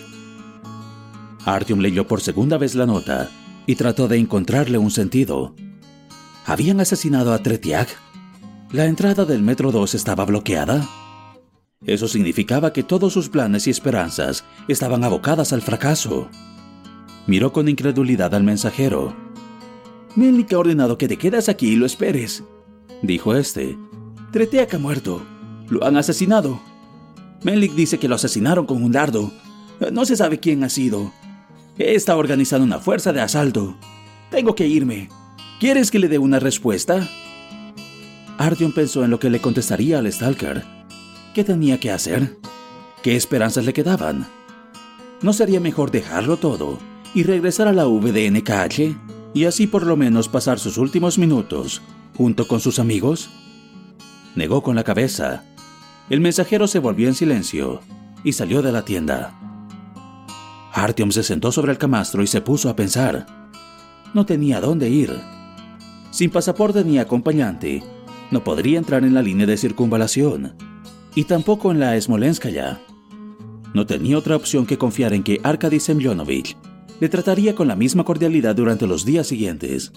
[1.46, 3.30] Artyom leyó por segunda vez la nota
[3.66, 5.56] y trató de encontrarle un sentido.
[6.46, 7.90] ¿Habían asesinado a Tretiak?
[8.72, 10.88] ¿La entrada del Metro 2 estaba bloqueada?
[11.86, 16.30] Eso significaba que todos sus planes y esperanzas estaban abocadas al fracaso.
[17.28, 19.16] Miró con incredulidad al mensajero.
[20.16, 22.44] Melnik ha ordenado que te quedas aquí y lo esperes,
[23.02, 23.78] dijo este.
[24.32, 25.22] Tretiak ha muerto.
[25.70, 26.60] Lo han asesinado.
[27.44, 29.32] Melnik dice que lo asesinaron con un dardo.
[29.92, 31.12] No se sabe quién ha sido.
[31.78, 33.76] Está organizando una fuerza de asalto.
[34.30, 35.10] Tengo que irme.
[35.60, 37.10] ¿Quieres que le dé una respuesta?
[38.38, 40.64] Artyom pensó en lo que le contestaría al Stalker.
[41.34, 42.38] ¿Qué tenía que hacer?
[43.02, 44.28] ¿Qué esperanzas le quedaban?
[45.22, 46.78] ¿No sería mejor dejarlo todo
[47.16, 48.96] y regresar a la VDNKH
[49.34, 51.82] y así por lo menos pasar sus últimos minutos
[52.16, 53.30] junto con sus amigos?
[54.36, 55.44] Negó con la cabeza.
[56.10, 57.82] El mensajero se volvió en silencio
[58.24, 59.43] y salió de la tienda.
[60.74, 63.28] Artyom se sentó sobre el camastro y se puso a pensar.
[64.14, 65.16] No tenía dónde ir.
[66.10, 67.84] Sin pasaporte ni acompañante,
[68.32, 70.56] no podría entrar en la línea de circunvalación,
[71.14, 72.82] y tampoco en la Smolenskaya.
[73.74, 76.58] No tenía otra opción que confiar en que Arkady Semyonovich
[77.00, 79.92] le trataría con la misma cordialidad durante los días siguientes.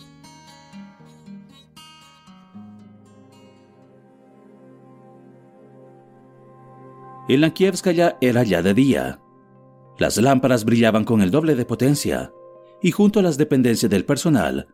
[7.29, 9.21] En Lankievskaya era ya de día.
[9.98, 12.32] Las lámparas brillaban con el doble de potencia,
[12.82, 14.68] y junto a las dependencias del personal,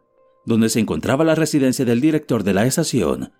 [0.44, 3.32] donde se encontraba la residencia del director de la estación,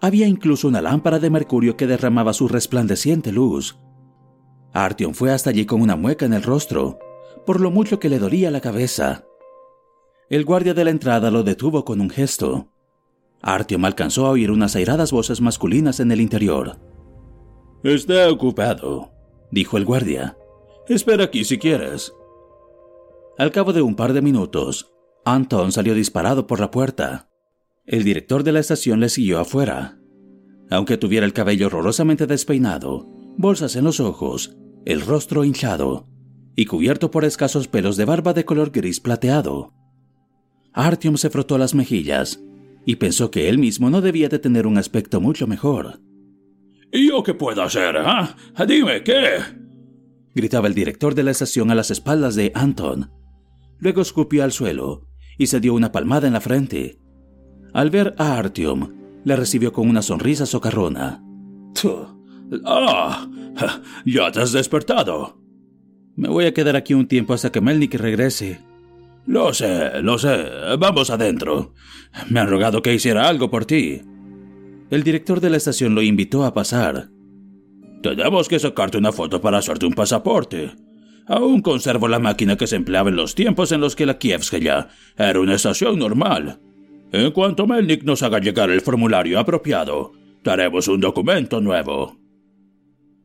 [0.00, 3.78] había incluso una lámpara de mercurio que derramaba su resplandeciente luz.
[4.72, 6.98] Artyom fue hasta allí con una mueca en el rostro,
[7.44, 9.24] por lo mucho que le dolía la cabeza.
[10.28, 12.68] El guardia de la entrada lo detuvo con un gesto.
[13.42, 16.78] Artyom alcanzó a oír unas airadas voces masculinas en el interior.
[17.82, 19.12] Está ocupado,
[19.50, 20.36] dijo el guardia.
[20.88, 22.14] Espera aquí si quieres.
[23.38, 24.92] Al cabo de un par de minutos,
[25.24, 27.28] Anton salió disparado por la puerta.
[27.84, 29.98] El director de la estación le siguió afuera.
[30.70, 36.08] Aunque tuviera el cabello horrorosamente despeinado, bolsas en los ojos, el rostro hinchado
[36.56, 39.74] y cubierto por escasos pelos de barba de color gris plateado.
[40.72, 42.40] Artyom se frotó las mejillas
[42.86, 46.00] y pensó que él mismo no debía de tener un aspecto mucho mejor.
[46.92, 47.96] ¿Y yo qué puedo hacer?
[47.98, 48.36] Ah?
[48.66, 49.65] Dime, ¿qué?
[50.36, 53.10] Gritaba el director de la estación a las espaldas de Anton.
[53.78, 57.00] Luego escupió al suelo y se dio una palmada en la frente.
[57.72, 58.92] Al ver a Artyom,
[59.24, 61.24] le recibió con una sonrisa socarrona.
[62.66, 63.28] ¡Ah!
[64.04, 65.40] ¡Ya te has despertado!
[66.16, 68.60] Me voy a quedar aquí un tiempo hasta que Melnik regrese.
[69.26, 70.36] Lo sé, lo sé.
[70.78, 71.72] Vamos adentro.
[72.28, 74.02] Me han rogado que hiciera algo por ti.
[74.90, 77.08] El director de la estación lo invitó a pasar.
[78.02, 80.72] Tenemos que sacarte una foto para hacerte un pasaporte.
[81.26, 84.88] Aún conservo la máquina que se empleaba en los tiempos en los que la Kievskaya
[85.16, 86.60] era una estación normal.
[87.12, 90.12] En cuanto Melnik nos haga llegar el formulario apropiado,
[90.44, 92.16] daremos un documento nuevo.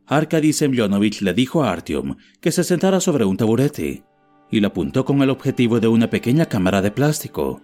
[0.07, 4.03] Arkady Semyonovich le dijo a Artyom que se sentara sobre un taburete
[4.49, 7.61] y le apuntó con el objetivo de una pequeña cámara de plástico.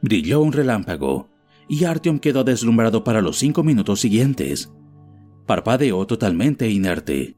[0.00, 1.28] Brilló un relámpago
[1.68, 4.72] y Artyom quedó deslumbrado para los cinco minutos siguientes.
[5.50, 7.34] Parpadeó totalmente inerte.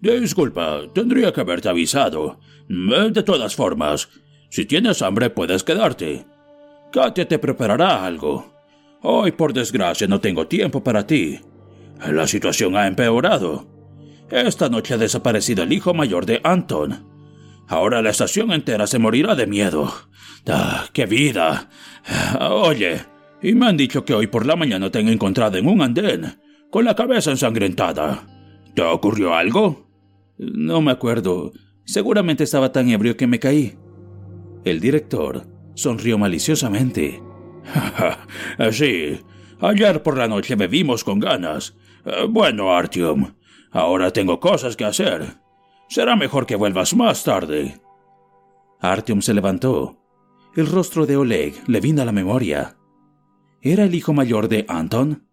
[0.00, 2.40] Disculpa, tendría que haberte avisado.
[2.66, 4.08] De todas formas,
[4.48, 6.24] si tienes hambre puedes quedarte.
[6.92, 8.54] Katia te preparará algo.
[9.02, 11.40] Hoy, por desgracia, no tengo tiempo para ti.
[12.10, 13.66] La situación ha empeorado.
[14.30, 17.06] Esta noche ha desaparecido el hijo mayor de Anton.
[17.68, 19.92] Ahora la estación entera se morirá de miedo.
[20.48, 21.68] ¡Ah, qué vida!
[22.40, 23.02] Oye,
[23.42, 26.38] y me han dicho que hoy por la mañana te han encontrado en un andén,
[26.74, 28.26] con la cabeza ensangrentada.
[28.74, 29.86] ¿Te ocurrió algo?
[30.38, 31.52] No me acuerdo.
[31.84, 33.78] Seguramente estaba tan ebrio que me caí.
[34.64, 37.22] El director sonrió maliciosamente.
[38.72, 39.20] sí,
[39.60, 41.76] ayer por la noche bebimos con ganas.
[42.28, 43.34] Bueno, Artyom,
[43.70, 45.38] ahora tengo cosas que hacer.
[45.88, 47.80] Será mejor que vuelvas más tarde.
[48.80, 50.02] Artyom se levantó.
[50.56, 52.76] El rostro de Oleg le vino a la memoria.
[53.62, 55.24] ¿Era el hijo mayor de Anton?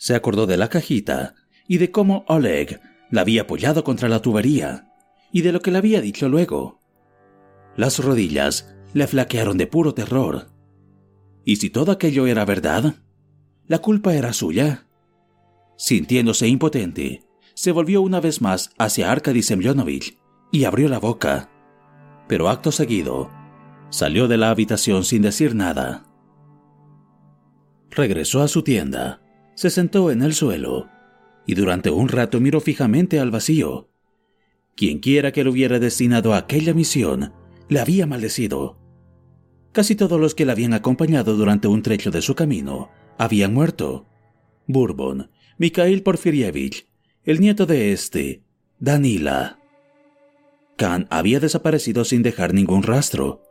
[0.00, 1.34] Se acordó de la cajita
[1.68, 4.94] y de cómo Oleg la había apoyado contra la tubería
[5.30, 6.80] y de lo que le había dicho luego.
[7.76, 10.48] Las rodillas le flaquearon de puro terror.
[11.44, 12.94] ¿Y si todo aquello era verdad?
[13.66, 14.86] ¿La culpa era suya?
[15.76, 20.18] Sintiéndose impotente, se volvió una vez más hacia Arkady Semyonovich
[20.50, 21.50] y abrió la boca.
[22.26, 23.30] Pero acto seguido,
[23.90, 26.06] salió de la habitación sin decir nada.
[27.90, 29.20] Regresó a su tienda,
[29.60, 30.88] se sentó en el suelo
[31.44, 33.90] y durante un rato miró fijamente al vacío.
[34.74, 37.34] Quienquiera que lo hubiera destinado a aquella misión
[37.68, 38.78] le había maldecido.
[39.72, 44.06] Casi todos los que le habían acompañado durante un trecho de su camino habían muerto.
[44.66, 46.86] Bourbon, Mikhail Porfirievich,
[47.24, 48.42] el nieto de este,
[48.78, 49.58] Danila.
[50.78, 53.42] Khan había desaparecido sin dejar ningún rastro,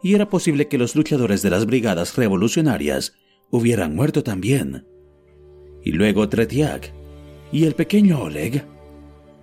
[0.00, 3.14] y era posible que los luchadores de las brigadas revolucionarias
[3.50, 4.86] hubieran muerto también.
[5.86, 6.92] Y luego Tretiak,
[7.52, 8.64] y el pequeño Oleg.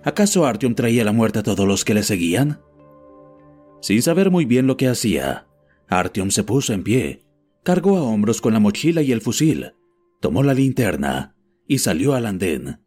[0.02, 2.60] ¿Acaso Artyom traía la muerte a todos los que le seguían?
[3.80, 5.46] Sin saber muy bien lo que hacía,
[5.88, 7.22] Artyom se puso en pie,
[7.62, 9.72] cargó a hombros con la mochila y el fusil,
[10.20, 11.34] tomó la linterna
[11.66, 12.78] y salió al andén.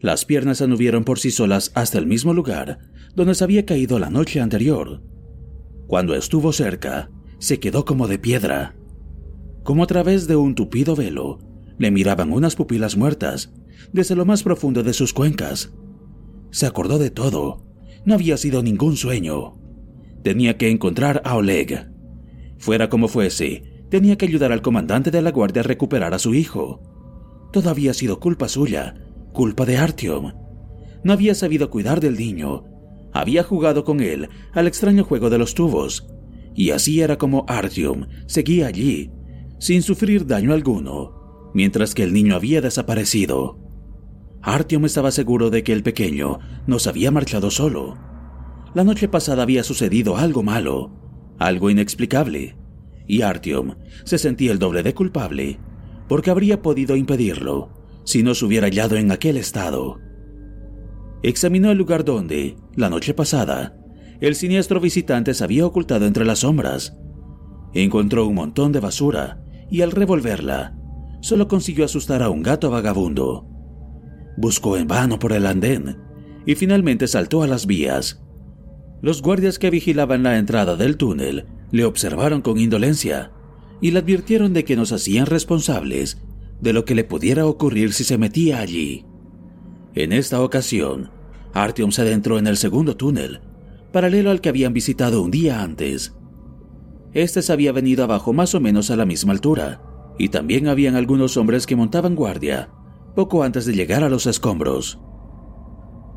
[0.00, 2.80] Las piernas anduvieron por sí solas hasta el mismo lugar
[3.14, 5.04] donde se había caído la noche anterior.
[5.86, 8.74] Cuando estuvo cerca, se quedó como de piedra.
[9.68, 11.40] Como a través de un tupido velo,
[11.76, 13.52] le miraban unas pupilas muertas
[13.92, 15.74] desde lo más profundo de sus cuencas.
[16.50, 17.66] Se acordó de todo.
[18.06, 19.58] No había sido ningún sueño.
[20.22, 21.86] Tenía que encontrar a Oleg.
[22.56, 26.32] Fuera como fuese, tenía que ayudar al comandante de la guardia a recuperar a su
[26.34, 26.80] hijo.
[27.52, 28.94] Todo había sido culpa suya,
[29.34, 30.32] culpa de Artyom.
[31.04, 32.64] No había sabido cuidar del niño.
[33.12, 36.08] Había jugado con él al extraño juego de los tubos.
[36.54, 39.10] Y así era como Artyom seguía allí,
[39.58, 43.58] sin sufrir daño alguno, mientras que el niño había desaparecido.
[44.42, 47.96] Artyom estaba seguro de que el pequeño no se había marchado solo.
[48.74, 50.90] La noche pasada había sucedido algo malo,
[51.38, 52.56] algo inexplicable,
[53.06, 55.58] y Artyom se sentía el doble de culpable,
[56.08, 57.70] porque habría podido impedirlo
[58.04, 59.98] si no se hubiera hallado en aquel estado.
[61.22, 63.76] Examinó el lugar donde, la noche pasada,
[64.20, 66.96] el siniestro visitante se había ocultado entre las sombras.
[67.74, 70.76] Encontró un montón de basura y al revolverla,
[71.20, 73.46] solo consiguió asustar a un gato vagabundo.
[74.36, 75.98] Buscó en vano por el andén
[76.46, 78.22] y finalmente saltó a las vías.
[79.02, 83.32] Los guardias que vigilaban la entrada del túnel le observaron con indolencia
[83.80, 86.18] y le advirtieron de que nos hacían responsables
[86.60, 89.04] de lo que le pudiera ocurrir si se metía allí.
[89.94, 91.10] En esta ocasión,
[91.52, 93.40] Artyom se adentró en el segundo túnel,
[93.92, 96.14] paralelo al que habían visitado un día antes.
[97.12, 99.82] Se había venido abajo más o menos a la misma altura,
[100.18, 102.70] y también habían algunos hombres que montaban guardia,
[103.14, 105.00] poco antes de llegar a los escombros.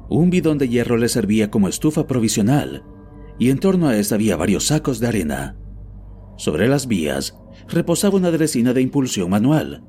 [0.09, 2.83] Un bidón de hierro le servía como estufa provisional,
[3.39, 5.57] y en torno a ésta había varios sacos de arena.
[6.37, 7.37] Sobre las vías
[7.67, 9.83] reposaba una dresina de impulsión manual,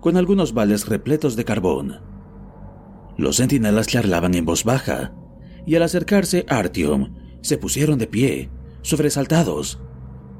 [0.00, 2.00] con algunos vales repletos de carbón.
[3.16, 5.14] Los centinelas charlaban en voz baja,
[5.66, 8.50] y al acercarse Artyom se pusieron de pie,
[8.82, 9.80] sobresaltados.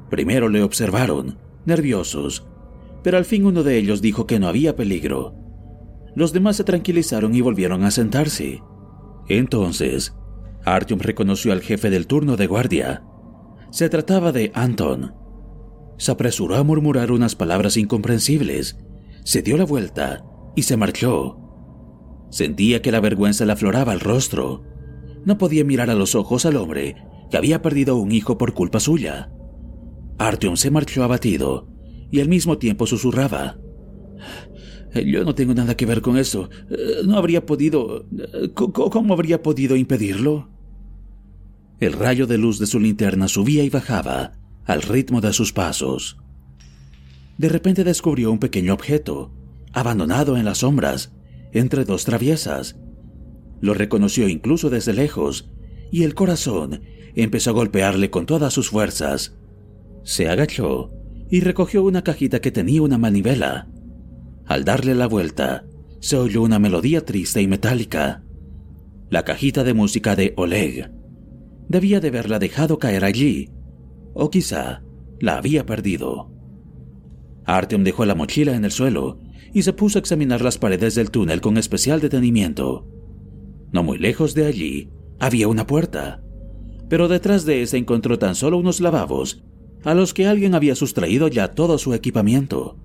[0.09, 2.47] Primero le observaron, nerviosos,
[3.03, 5.35] pero al fin uno de ellos dijo que no había peligro.
[6.15, 8.61] Los demás se tranquilizaron y volvieron a sentarse.
[9.27, 10.15] Entonces,
[10.65, 13.03] Artyom reconoció al jefe del turno de guardia.
[13.71, 15.13] Se trataba de Anton.
[15.97, 18.77] Se apresuró a murmurar unas palabras incomprensibles,
[19.23, 20.23] se dio la vuelta
[20.55, 21.37] y se marchó.
[22.31, 24.63] Sentía que la vergüenza le afloraba el rostro.
[25.25, 26.95] No podía mirar a los ojos al hombre
[27.29, 29.31] que había perdido un hijo por culpa suya.
[30.19, 31.67] Artyom se marchó abatido
[32.11, 33.57] y al mismo tiempo susurraba.
[34.93, 36.49] Yo no tengo nada que ver con eso.
[37.05, 38.05] No habría podido...
[38.53, 40.49] ¿Cómo habría podido impedirlo?
[41.79, 44.33] El rayo de luz de su linterna subía y bajaba
[44.65, 46.17] al ritmo de sus pasos.
[47.37, 49.31] De repente descubrió un pequeño objeto,
[49.71, 51.13] abandonado en las sombras,
[51.53, 52.75] entre dos traviesas.
[53.61, 55.49] Lo reconoció incluso desde lejos,
[55.91, 56.81] y el corazón
[57.15, 59.38] empezó a golpearle con todas sus fuerzas.
[60.03, 60.91] Se agachó
[61.29, 63.69] y recogió una cajita que tenía una manivela.
[64.45, 65.65] Al darle la vuelta,
[65.99, 68.23] se oyó una melodía triste y metálica.
[69.09, 70.91] La cajita de música de Oleg.
[71.67, 73.51] Debía de haberla dejado caer allí,
[74.13, 74.81] o quizá
[75.19, 76.31] la había perdido.
[77.45, 79.19] Artyom dejó la mochila en el suelo
[79.53, 82.87] y se puso a examinar las paredes del túnel con especial detenimiento.
[83.71, 84.89] No muy lejos de allí
[85.19, 86.23] había una puerta,
[86.89, 89.43] pero detrás de esa encontró tan solo unos lavabos
[89.83, 92.77] a los que alguien había sustraído ya todo su equipamiento.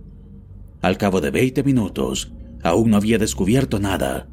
[0.81, 2.33] Al cabo de 20 minutos,
[2.63, 4.29] aún no había descubierto nada.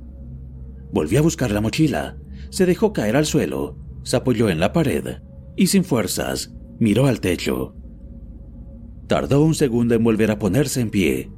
[0.92, 2.18] Volvió a buscar la mochila,
[2.50, 5.20] se dejó caer al suelo, se apoyó en la pared
[5.56, 7.76] y sin fuerzas miró al techo.
[9.08, 11.32] Tardó un segundo en volver a ponerse en pie.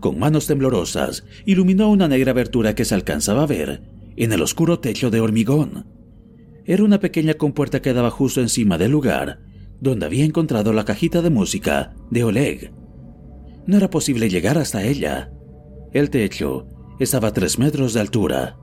[0.00, 3.82] Con manos temblorosas, iluminó una negra abertura que se alcanzaba a ver
[4.16, 5.86] en el oscuro techo de hormigón.
[6.64, 9.47] Era una pequeña compuerta que daba justo encima del lugar
[9.80, 12.72] donde había encontrado la cajita de música de Oleg.
[13.66, 15.30] No era posible llegar hasta ella.
[15.92, 16.66] El techo
[16.98, 18.58] estaba a tres metros de altura.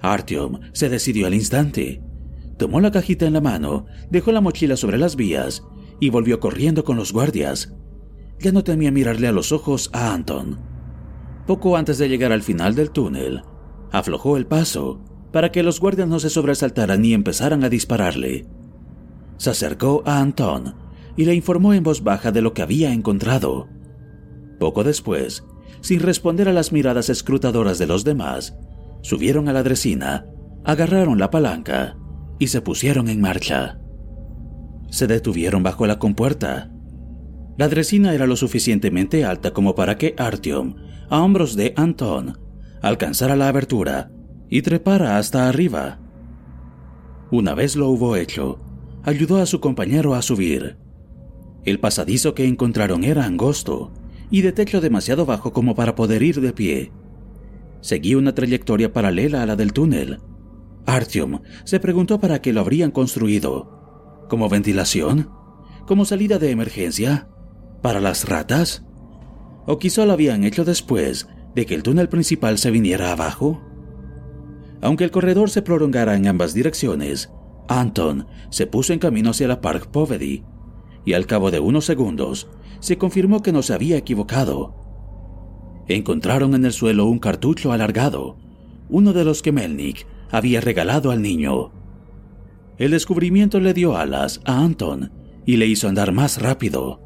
[0.00, 2.02] Artyom se decidió al instante.
[2.58, 5.64] Tomó la cajita en la mano, dejó la mochila sobre las vías
[6.00, 7.74] y volvió corriendo con los guardias.
[8.38, 10.60] Ya no temía mirarle a los ojos a Anton.
[11.46, 13.42] Poco antes de llegar al final del túnel,
[13.92, 18.46] aflojó el paso para que los guardias no se sobresaltaran ni empezaran a dispararle
[19.36, 20.74] se acercó a Anton
[21.16, 23.68] y le informó en voz baja de lo que había encontrado.
[24.58, 25.44] Poco después,
[25.80, 28.56] sin responder a las miradas escrutadoras de los demás,
[29.02, 30.26] subieron a la dresina,
[30.64, 31.96] agarraron la palanca
[32.38, 33.78] y se pusieron en marcha.
[34.88, 36.70] Se detuvieron bajo la compuerta.
[37.56, 40.76] La dresina era lo suficientemente alta como para que Artyom,
[41.10, 42.38] a hombros de Anton,
[42.80, 44.10] alcanzara la abertura
[44.48, 46.00] y trepara hasta arriba.
[47.30, 48.58] Una vez lo hubo hecho,
[49.04, 50.76] ayudó a su compañero a subir.
[51.64, 53.92] El pasadizo que encontraron era angosto
[54.30, 56.92] y de techo demasiado bajo como para poder ir de pie.
[57.80, 60.20] Seguía una trayectoria paralela a la del túnel.
[60.86, 64.26] Artyom se preguntó para qué lo habrían construido.
[64.28, 65.30] ¿Como ventilación?
[65.86, 67.28] ¿Como salida de emergencia?
[67.82, 68.84] ¿Para las ratas?
[69.66, 73.62] ¿O quizá lo habían hecho después de que el túnel principal se viniera abajo?
[74.80, 77.30] Aunque el corredor se prolongara en ambas direcciones,
[77.68, 80.44] Anton se puso en camino hacia la Park Povedy
[81.04, 82.48] y al cabo de unos segundos
[82.80, 84.74] se confirmó que no se había equivocado.
[85.86, 88.36] Encontraron en el suelo un cartucho alargado,
[88.88, 91.72] uno de los que Melnik había regalado al niño.
[92.78, 95.12] El descubrimiento le dio alas a Anton
[95.46, 97.00] y le hizo andar más rápido.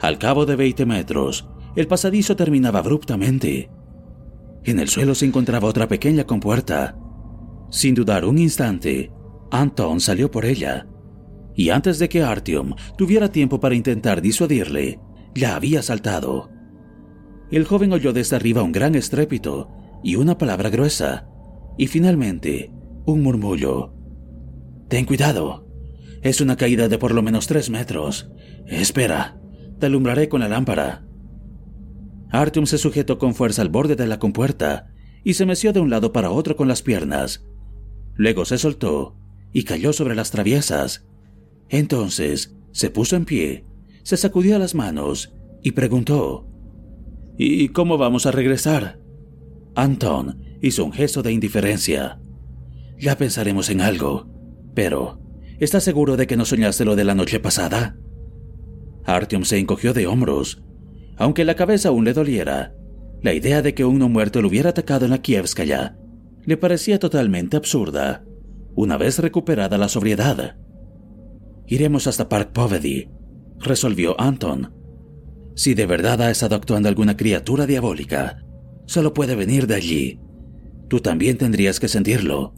[0.00, 3.70] Al cabo de 20 metros, el pasadizo terminaba abruptamente.
[4.64, 6.96] En el suelo se encontraba otra pequeña compuerta.
[7.70, 9.10] Sin dudar un instante,
[9.50, 10.86] Anton salió por ella,
[11.54, 15.00] y antes de que Artyom tuviera tiempo para intentar disuadirle,
[15.34, 16.50] ya había saltado.
[17.50, 19.70] El joven oyó desde arriba un gran estrépito
[20.02, 21.28] y una palabra gruesa,
[21.78, 22.72] y finalmente
[23.06, 23.94] un murmullo.
[24.88, 25.66] Ten cuidado.
[26.22, 28.30] Es una caída de por lo menos tres metros.
[28.66, 29.38] Espera,
[29.78, 31.06] te alumbraré con la lámpara.
[32.30, 34.88] Artyom se sujetó con fuerza al borde de la compuerta
[35.22, 37.46] y se meció de un lado para otro con las piernas.
[38.14, 39.16] Luego se soltó
[39.56, 41.06] y cayó sobre las traviesas.
[41.70, 43.64] Entonces se puso en pie,
[44.02, 45.32] se sacudió las manos
[45.62, 46.46] y preguntó,
[47.38, 49.00] ¿Y cómo vamos a regresar?
[49.74, 52.20] Anton hizo un gesto de indiferencia.
[52.98, 54.28] Ya pensaremos en algo,
[54.74, 55.22] pero
[55.58, 57.96] ¿estás seguro de que no soñaste lo de la noche pasada?
[59.06, 60.62] Artyom se encogió de hombros.
[61.16, 62.74] Aunque la cabeza aún le doliera,
[63.22, 65.96] la idea de que un no muerto lo hubiera atacado en la Kievskaya
[66.44, 68.25] le parecía totalmente absurda
[68.76, 70.56] una vez recuperada la sobriedad.
[71.66, 73.08] Iremos hasta Park Povedy,
[73.58, 74.72] resolvió Anton.
[75.54, 78.44] Si de verdad ha estado actuando alguna criatura diabólica,
[78.84, 80.20] solo puede venir de allí.
[80.88, 82.54] Tú también tendrías que sentirlo,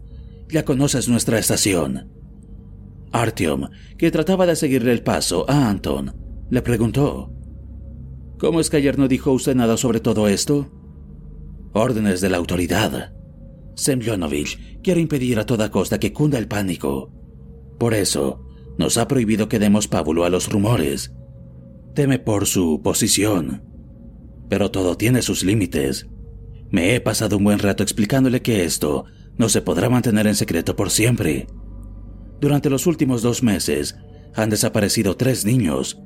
[0.51, 2.11] Ya conoces nuestra estación.
[3.13, 6.15] Artyom, que trataba de seguirle el paso a Anton,
[6.51, 7.33] le preguntó,
[8.39, 10.71] ¿Cómo es que ayer no dijo usted nada sobre todo esto?
[11.75, 13.13] Órdenes de la autoridad.
[13.79, 17.13] Semyonovich quiere impedir a toda costa que cunda el pánico.
[17.79, 18.45] Por eso,
[18.77, 21.15] nos ha prohibido que demos pábulo a los rumores.
[21.95, 23.63] Teme por su posición.
[24.49, 26.09] Pero todo tiene sus límites.
[26.71, 29.05] Me he pasado un buen rato explicándole que esto
[29.37, 31.47] no se podrá mantener en secreto por siempre.
[32.41, 33.97] Durante los últimos dos meses
[34.35, 36.01] han desaparecido tres niños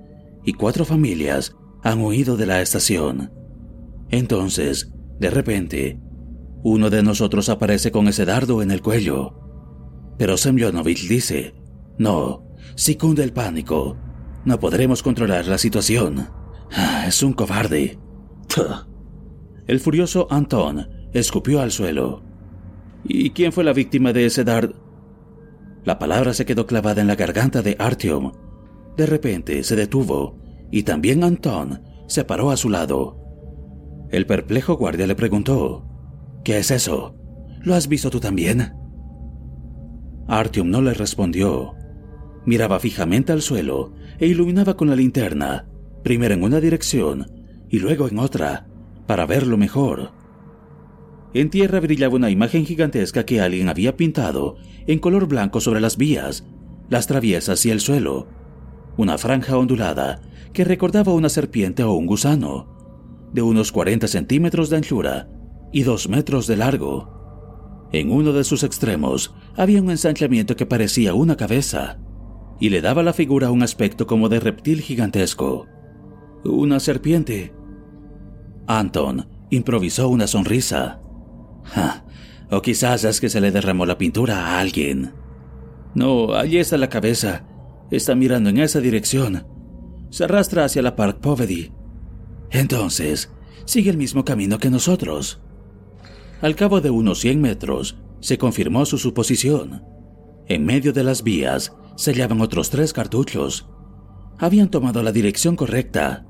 [0.44, 3.32] y cuatro familias han huido de la estación.
[4.10, 6.00] Entonces, de repente,
[6.62, 9.34] uno de nosotros aparece con ese dardo en el cuello.
[10.18, 11.54] Pero Semyonovich dice,
[11.98, 12.44] no,
[12.76, 13.96] si cunde el pánico,
[14.44, 16.28] no podremos controlar la situación.
[16.70, 17.98] Ah, es un cobarde.
[19.66, 22.22] El furioso Anton escupió al suelo.
[23.04, 24.74] ¿Y quién fue la víctima de ese dardo?
[25.84, 28.32] La palabra se quedó clavada en la garganta de Artyom.
[28.96, 30.38] De repente se detuvo
[30.70, 33.18] y también Anton se paró a su lado.
[34.10, 35.91] El perplejo guardia le preguntó,
[36.44, 37.14] ¿Qué es eso?
[37.60, 38.72] ¿Lo has visto tú también?
[40.26, 41.74] Artyom no le respondió.
[42.44, 45.68] Miraba fijamente al suelo e iluminaba con la linterna,
[46.02, 47.30] primero en una dirección
[47.68, 48.66] y luego en otra,
[49.06, 50.10] para verlo mejor.
[51.32, 55.96] En tierra brillaba una imagen gigantesca que alguien había pintado en color blanco sobre las
[55.96, 56.44] vías,
[56.90, 58.26] las traviesas y el suelo.
[58.96, 60.20] Una franja ondulada
[60.52, 65.28] que recordaba una serpiente o un gusano, de unos 40 centímetros de anchura
[65.72, 67.88] y 2 metros de largo.
[67.92, 71.98] En uno de sus extremos había un ensanchamiento que parecía una cabeza
[72.58, 75.66] y le daba a la figura un aspecto como de reptil gigantesco.
[76.44, 77.52] Una serpiente.
[78.66, 81.00] Anton improvisó una sonrisa.
[82.50, 85.12] o quizás es que se le derramó la pintura a alguien.
[85.94, 87.44] No, allí está la cabeza.
[87.90, 89.46] Está mirando en esa dirección.
[90.10, 91.72] Se arrastra hacia la Park Povedy.
[92.50, 93.32] Entonces,
[93.64, 95.42] sigue el mismo camino que nosotros.
[96.42, 99.84] Al cabo de unos 100 metros, se confirmó su suposición.
[100.48, 103.68] En medio de las vías se hallaban otros tres cartuchos.
[104.38, 106.26] Habían tomado la dirección correcta.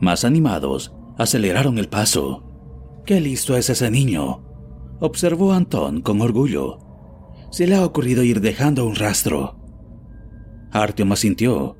[0.00, 3.02] Más animados, aceleraron el paso.
[3.04, 4.42] ¡Qué listo es ese niño!
[5.00, 6.78] observó Antón con orgullo.
[7.50, 9.58] Se le ha ocurrido ir dejando un rastro.
[10.72, 11.76] Artyom asintió.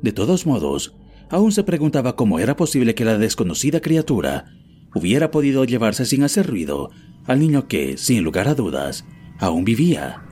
[0.00, 0.96] De todos modos,
[1.28, 4.46] aún se preguntaba cómo era posible que la desconocida criatura
[4.94, 6.90] hubiera podido llevarse sin hacer ruido
[7.26, 9.04] al niño que, sin lugar a dudas,
[9.38, 10.22] aún vivía.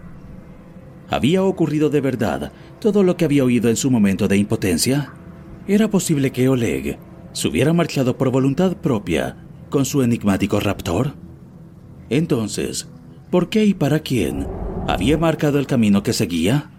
[1.10, 5.12] ¿Había ocurrido de verdad todo lo que había oído en su momento de impotencia?
[5.66, 6.98] ¿Era posible que Oleg
[7.32, 9.36] se hubiera marchado por voluntad propia
[9.68, 11.14] con su enigmático raptor?
[12.08, 12.88] Entonces,
[13.30, 14.46] ¿por qué y para quién
[14.88, 16.70] había marcado el camino que seguía?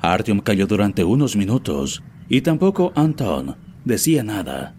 [0.00, 4.74] Artyom cayó durante unos minutos y tampoco Anton decía nada.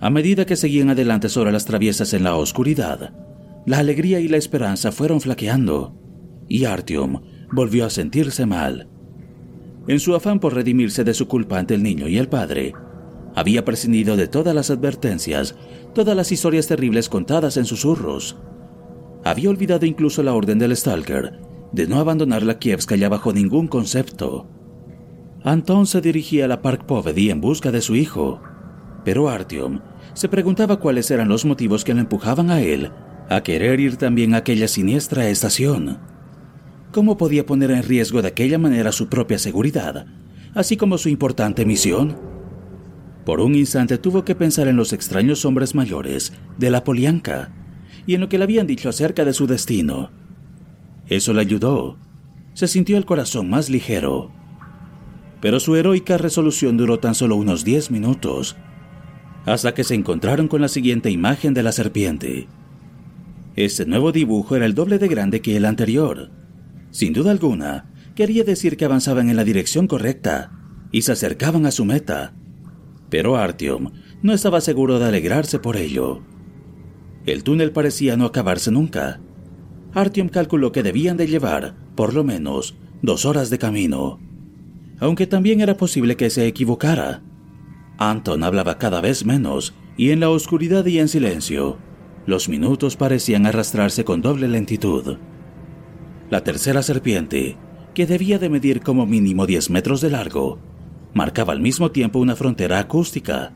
[0.00, 3.12] A medida que seguían adelante sobre las traviesas en la oscuridad,
[3.66, 5.94] la alegría y la esperanza fueron flaqueando,
[6.48, 7.22] y Artyom
[7.52, 8.88] volvió a sentirse mal.
[9.88, 12.74] En su afán por redimirse de su culpa ante el niño y el padre,
[13.34, 15.56] había prescindido de todas las advertencias,
[15.94, 18.36] todas las historias terribles contadas en susurros.
[19.24, 21.40] Había olvidado incluso la orden del Stalker
[21.72, 24.46] de no abandonar la Kievskaya bajo ningún concepto.
[25.42, 28.40] Anton se dirigía a la Park Povedy en busca de su hijo,
[29.08, 29.80] pero Artyom
[30.12, 32.92] se preguntaba cuáles eran los motivos que le empujaban a él
[33.30, 35.98] a querer ir también a aquella siniestra estación.
[36.92, 40.04] ¿Cómo podía poner en riesgo de aquella manera su propia seguridad,
[40.52, 42.18] así como su importante misión?
[43.24, 47.50] Por un instante tuvo que pensar en los extraños hombres mayores de la Polianka
[48.06, 50.10] y en lo que le habían dicho acerca de su destino.
[51.06, 51.96] Eso le ayudó.
[52.52, 54.32] Se sintió el corazón más ligero.
[55.40, 58.54] Pero su heroica resolución duró tan solo unos diez minutos
[59.52, 62.48] hasta que se encontraron con la siguiente imagen de la serpiente.
[63.56, 66.30] Este nuevo dibujo era el doble de grande que el anterior.
[66.90, 70.52] Sin duda alguna, quería decir que avanzaban en la dirección correcta
[70.92, 72.34] y se acercaban a su meta.
[73.10, 73.90] Pero Artyom
[74.22, 76.22] no estaba seguro de alegrarse por ello.
[77.26, 79.20] El túnel parecía no acabarse nunca.
[79.94, 84.20] Artyom calculó que debían de llevar, por lo menos, dos horas de camino.
[85.00, 87.22] Aunque también era posible que se equivocara,
[87.98, 91.78] Anton hablaba cada vez menos y en la oscuridad y en silencio,
[92.26, 95.18] los minutos parecían arrastrarse con doble lentitud.
[96.30, 97.56] La tercera serpiente,
[97.94, 100.60] que debía de medir como mínimo 10 metros de largo,
[101.14, 103.52] marcaba al mismo tiempo una frontera acústica.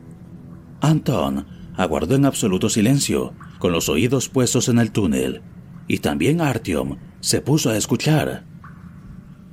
[0.81, 1.45] Anton
[1.77, 5.41] aguardó en absoluto silencio, con los oídos puestos en el túnel,
[5.87, 8.43] y también Artyom se puso a escuchar.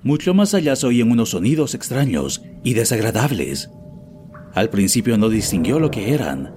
[0.03, 3.71] Mucho más allá se oían unos sonidos extraños y desagradables.
[4.55, 6.53] Al principio no distinguió lo que eran,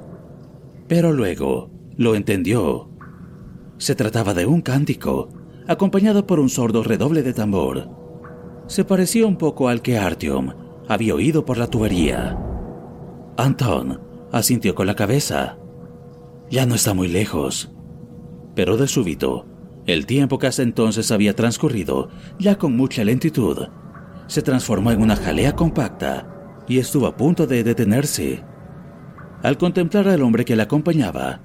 [0.88, 2.90] pero luego lo entendió.
[3.78, 5.30] Se trataba de un cántico,
[5.68, 7.90] acompañado por un sordo redoble de tambor.
[8.68, 10.54] Se parecía un poco al que Artyom
[10.88, 12.38] había oído por la tubería.
[13.38, 15.58] Anton asintió con la cabeza.
[16.50, 17.72] Ya no está muy lejos.
[18.56, 19.46] Pero de súbito,
[19.86, 23.68] el tiempo que hasta entonces había transcurrido, ya con mucha lentitud,
[24.28, 26.33] se transformó en una jalea compacta
[26.68, 28.44] y estuvo a punto de detenerse.
[29.42, 31.42] Al contemplar al hombre que le acompañaba,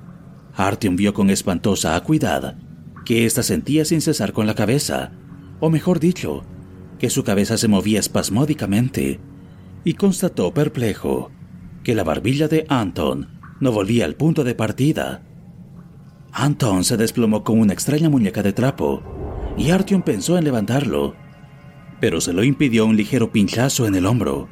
[0.55, 2.57] Artyom vio con espantosa acuidad
[3.09, 5.13] que ésta sentía sin cesar con la cabeza,
[5.61, 6.45] o mejor dicho,
[6.99, 9.19] que su cabeza se movía espasmódicamente,
[9.83, 11.31] y constató perplejo
[11.83, 13.29] que la barbilla de Anton
[13.61, 15.23] no volvía al punto de partida.
[16.33, 19.03] Anton se desplomó con una extraña muñeca de trapo,
[19.57, 21.17] y Artyom pensó en levantarlo,
[22.01, 24.51] pero se lo impidió un ligero pinchazo en el hombro.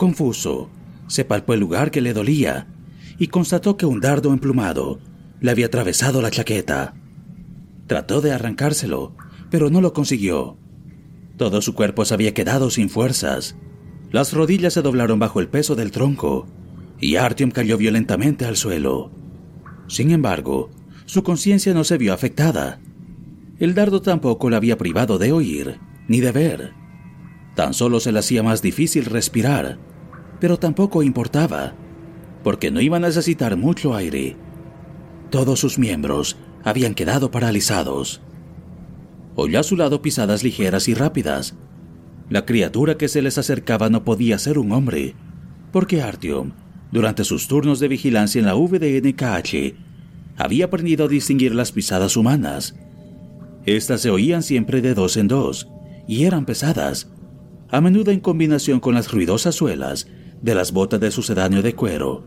[0.00, 0.70] Confuso,
[1.08, 2.66] se palpó el lugar que le dolía
[3.18, 4.98] y constató que un dardo emplumado
[5.42, 6.94] le había atravesado la chaqueta.
[7.86, 9.14] Trató de arrancárselo,
[9.50, 10.56] pero no lo consiguió.
[11.36, 13.56] Todo su cuerpo se había quedado sin fuerzas.
[14.10, 16.46] Las rodillas se doblaron bajo el peso del tronco
[16.98, 19.10] y Artyom cayó violentamente al suelo.
[19.86, 20.70] Sin embargo,
[21.04, 22.80] su conciencia no se vio afectada.
[23.58, 25.78] El dardo tampoco le había privado de oír
[26.08, 26.72] ni de ver.
[27.54, 29.89] Tan solo se le hacía más difícil respirar,
[30.40, 31.74] pero tampoco importaba,
[32.42, 34.36] porque no iba a necesitar mucho aire.
[35.30, 38.22] Todos sus miembros habían quedado paralizados.
[39.36, 41.54] Oyó a su lado pisadas ligeras y rápidas.
[42.28, 45.14] La criatura que se les acercaba no podía ser un hombre,
[45.72, 46.52] porque Artyom,
[46.90, 49.74] durante sus turnos de vigilancia en la VDNKH,
[50.36, 52.74] había aprendido a distinguir las pisadas humanas.
[53.66, 55.68] Estas se oían siempre de dos en dos
[56.08, 57.10] y eran pesadas,
[57.68, 60.08] a menudo en combinación con las ruidosas suelas
[60.42, 62.24] de las botas de sucedáneo de cuero,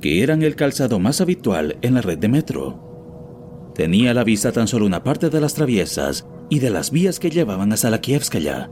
[0.00, 3.72] que eran el calzado más habitual en la red de metro.
[3.74, 7.18] Tenía a la vista tan solo una parte de las traviesas y de las vías
[7.18, 8.70] que llevaban a Salakievskaya.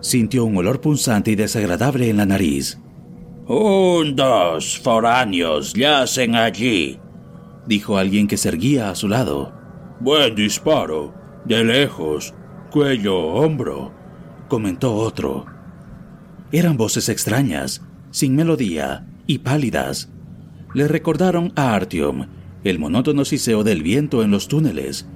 [0.00, 2.78] Sintió un olor punzante y desagradable en la nariz.
[3.46, 6.98] Un dos foráneos yacen allí,
[7.66, 9.52] dijo alguien que se erguía a su lado.
[10.00, 11.14] Buen disparo,
[11.44, 12.34] de lejos,
[12.70, 13.92] cuello, hombro,
[14.48, 15.46] comentó otro.
[16.50, 17.85] Eran voces extrañas,
[18.16, 20.08] sin melodía y pálidas.
[20.72, 22.28] Le recordaron a Artyom
[22.64, 25.06] el monótono siseo del viento en los túneles,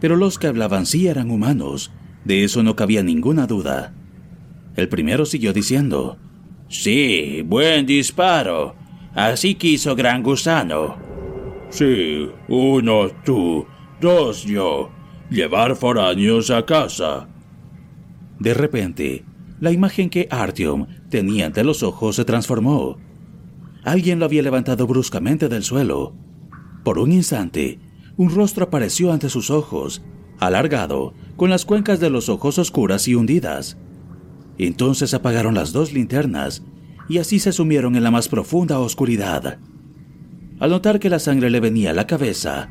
[0.00, 1.92] pero los que hablaban sí eran humanos,
[2.24, 3.94] de eso no cabía ninguna duda.
[4.74, 6.18] El primero siguió diciendo,
[6.68, 8.74] Sí, buen disparo.
[9.14, 10.96] Así quiso Gran Gusano.
[11.70, 13.68] Sí, uno tú,
[14.00, 14.90] dos yo.
[15.30, 17.28] Llevar foráneos a casa.
[18.40, 19.24] De repente,
[19.60, 22.96] la imagen que Artyom tenía ante los ojos se transformó.
[23.84, 26.14] Alguien lo había levantado bruscamente del suelo
[26.88, 27.78] por un instante,
[28.16, 30.00] un rostro apareció ante sus ojos,
[30.38, 33.76] alargado, con las cuencas de los ojos oscuras y hundidas.
[34.56, 36.62] Entonces apagaron las dos linternas
[37.06, 39.58] y así se sumieron en la más profunda oscuridad.
[40.60, 42.70] Al notar que la sangre le venía a la cabeza,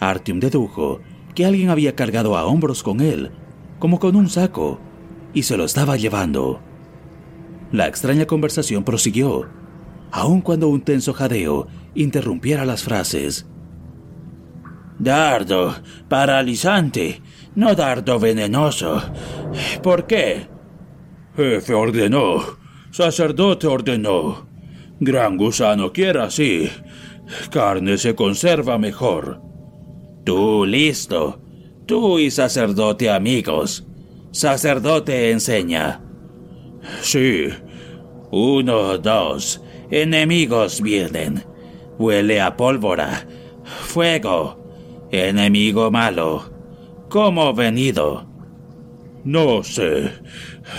[0.00, 1.00] Artyom dedujo
[1.34, 3.30] que alguien había cargado a hombros con él,
[3.78, 4.80] como con un saco,
[5.34, 6.62] y se lo estaba llevando.
[7.72, 9.48] La extraña conversación prosiguió,
[10.10, 13.46] aun cuando un tenso jadeo interrumpiera las frases.
[14.98, 15.74] Dardo
[16.08, 17.22] paralizante,
[17.54, 19.00] no dardo venenoso.
[19.82, 20.48] ¿Por qué?
[21.36, 22.42] Jefe ordenó,
[22.90, 24.48] sacerdote ordenó.
[24.98, 26.68] Gran gusano quiera así.
[27.50, 29.40] Carne se conserva mejor.
[30.24, 31.40] Tú listo.
[31.86, 33.86] Tú y sacerdote amigos.
[34.32, 36.02] Sacerdote enseña.
[37.02, 37.48] Sí.
[38.30, 39.60] Uno, dos.
[39.90, 41.44] Enemigos vienen.
[41.98, 43.26] Huele a pólvora.
[43.64, 45.08] Fuego.
[45.10, 46.44] Enemigo malo.
[47.08, 48.26] ¿Cómo venido?
[49.24, 50.12] No sé.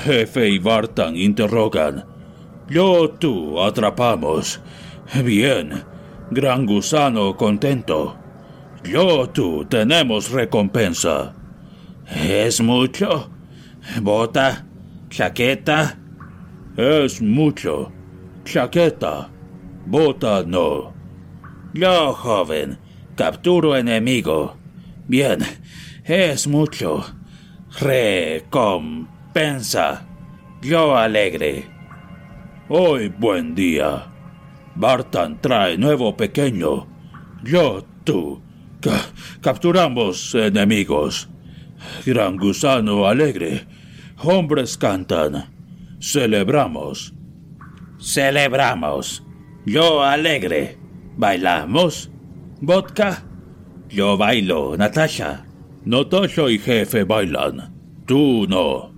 [0.06, 2.06] Jefe y Bartan interrogan.
[2.70, 4.62] Yo tú atrapamos.
[5.24, 5.84] Bien.
[6.32, 8.16] Gran gusano contento.
[8.84, 11.36] Yo tú tenemos recompensa.
[12.08, 13.30] ¿Es mucho?
[14.02, 14.66] ¿Bota?
[15.12, 15.99] ¿Chaqueta?
[16.78, 17.91] Es mucho.
[18.45, 19.30] Chaqueta.
[19.86, 20.93] Bota no.
[21.74, 22.78] Yo, joven,
[23.18, 24.55] capturo enemigo.
[25.09, 25.39] Bien,
[26.05, 27.03] es mucho.
[27.82, 29.09] Recompensa.
[30.62, 31.66] Yo alegre.
[32.70, 34.07] Hoy buen día.
[34.76, 36.88] Bartan trae nuevo pequeño.
[37.43, 38.41] Yo, tú.
[39.41, 41.28] capturamos enemigos.
[42.05, 43.80] Gran gusano alegre.
[44.24, 45.45] Hombres cantan.
[45.99, 47.13] Celebramos.
[47.99, 49.24] Celebramos.
[49.65, 50.78] Yo alegre.
[51.17, 52.11] Bailamos.
[52.61, 53.24] Vodka.
[53.89, 55.45] Yo bailo, Natasha.
[55.86, 57.74] Natasha y jefe bailan.
[58.05, 58.93] Tú no.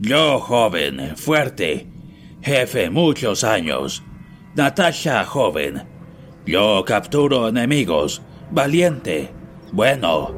[0.00, 1.86] Yo joven, fuerte.
[2.40, 4.02] Jefe muchos años.
[4.54, 5.82] Natasha joven.
[6.46, 8.22] Yo capturo enemigos.
[8.50, 9.30] Valiente.
[9.72, 10.34] Bueno.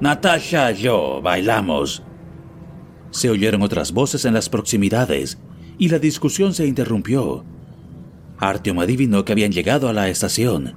[0.00, 2.04] Natasha y yo bailamos.
[3.10, 5.38] Se oyeron otras voces en las proximidades
[5.78, 7.44] y la discusión se interrumpió.
[8.38, 10.74] Artyom adivinó que habían llegado a la estación.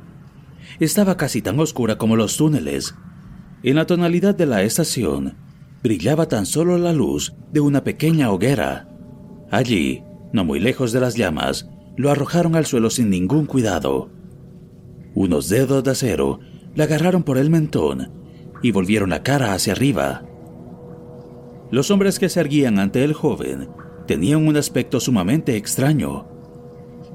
[0.80, 2.96] Estaba casi tan oscura como los túneles.
[3.64, 5.36] En la tonalidad de la estación
[5.84, 8.88] brillaba tan solo la luz de una pequeña hoguera.
[9.52, 14.10] Allí, no muy lejos de las llamas, lo arrojaron al suelo sin ningún cuidado.
[15.14, 16.40] Unos dedos de acero
[16.74, 18.12] le agarraron por el mentón
[18.64, 20.24] y volvieron la cara hacia arriba.
[21.72, 23.70] Los hombres que se erguían ante el joven
[24.06, 26.28] tenían un aspecto sumamente extraño.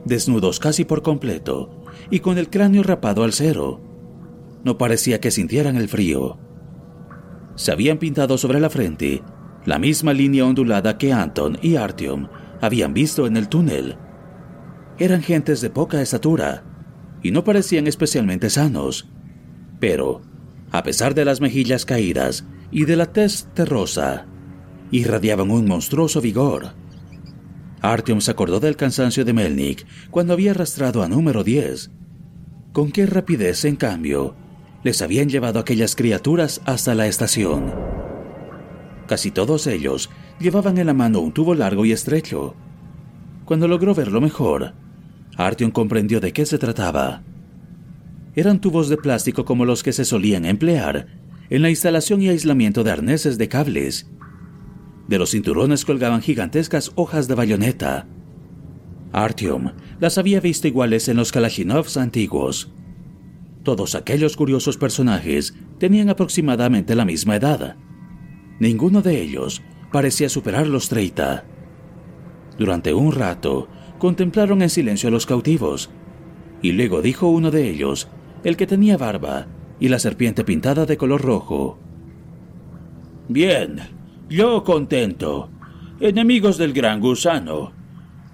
[0.06, 3.80] Desnudos casi por completo y con el cráneo rapado al cero.
[4.64, 6.38] No parecía que sintieran el frío.
[7.54, 9.22] Se habían pintado sobre la frente
[9.66, 12.28] la misma línea ondulada que Anton y Artyom
[12.60, 13.96] habían visto en el túnel.
[14.98, 16.64] Eran gentes de poca estatura
[17.22, 19.08] y no parecían especialmente sanos.
[19.80, 20.22] Pero,
[20.70, 24.26] a pesar de las mejillas caídas y de la tez terrosa,
[24.90, 26.72] irradiaban un monstruoso vigor.
[27.82, 31.90] Artyom se acordó del cansancio de Melnik cuando había arrastrado a número 10.
[32.72, 34.34] Con qué rapidez, en cambio,
[34.82, 37.74] les habían llevado aquellas criaturas hasta la estación.
[39.06, 40.10] Casi todos ellos
[40.40, 42.54] llevaban en la mano un tubo largo y estrecho.
[43.44, 44.74] Cuando logró verlo mejor,
[45.36, 47.22] Artyom comprendió de qué se trataba.
[48.34, 51.06] Eran tubos de plástico como los que se solían emplear
[51.48, 54.10] en la instalación y aislamiento de arneses de cables.
[55.08, 58.06] De los cinturones colgaban gigantescas hojas de bayoneta.
[59.12, 62.72] Artyom las había visto iguales en los Kalashnikovs antiguos.
[63.62, 67.76] Todos aquellos curiosos personajes tenían aproximadamente la misma edad.
[68.60, 71.44] Ninguno de ellos parecía superar los 30.
[72.58, 75.90] Durante un rato, contemplaron en silencio a los cautivos,
[76.62, 78.08] y luego dijo uno de ellos,
[78.44, 79.46] el que tenía barba
[79.78, 81.78] y la serpiente pintada de color rojo.
[83.28, 83.95] Bien,
[84.28, 85.50] yo contento.
[86.00, 87.72] Enemigos del gran gusano.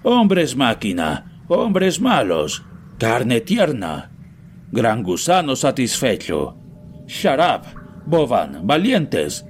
[0.03, 2.63] Hombres máquina, hombres malos,
[2.97, 4.11] carne tierna.
[4.71, 6.57] Gran gusano satisfecho.
[7.07, 7.63] Sharab,
[8.05, 9.45] Bovan, valientes.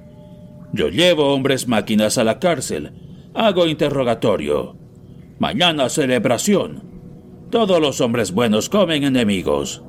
[0.72, 2.92] Yo llevo hombres máquinas a la cárcel.
[3.34, 4.76] Hago interrogatorio.
[5.38, 6.84] Mañana celebración.
[7.50, 9.82] Todos los hombres buenos comen enemigos.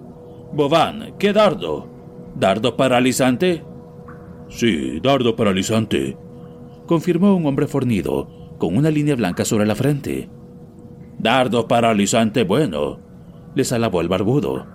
[0.53, 1.89] Bovan, ¿qué dardo?
[2.35, 3.63] ¿Dardo paralizante?
[4.49, 6.17] Sí, dardo paralizante,
[6.85, 10.29] confirmó un hombre fornido, con una línea blanca sobre la frente.
[11.19, 12.99] Dardo paralizante bueno,
[13.55, 14.67] les alabó el barbudo.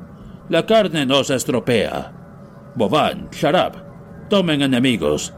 [0.49, 2.73] La carne no se estropea.
[2.77, 5.35] Bovan, Sharab, tomen enemigos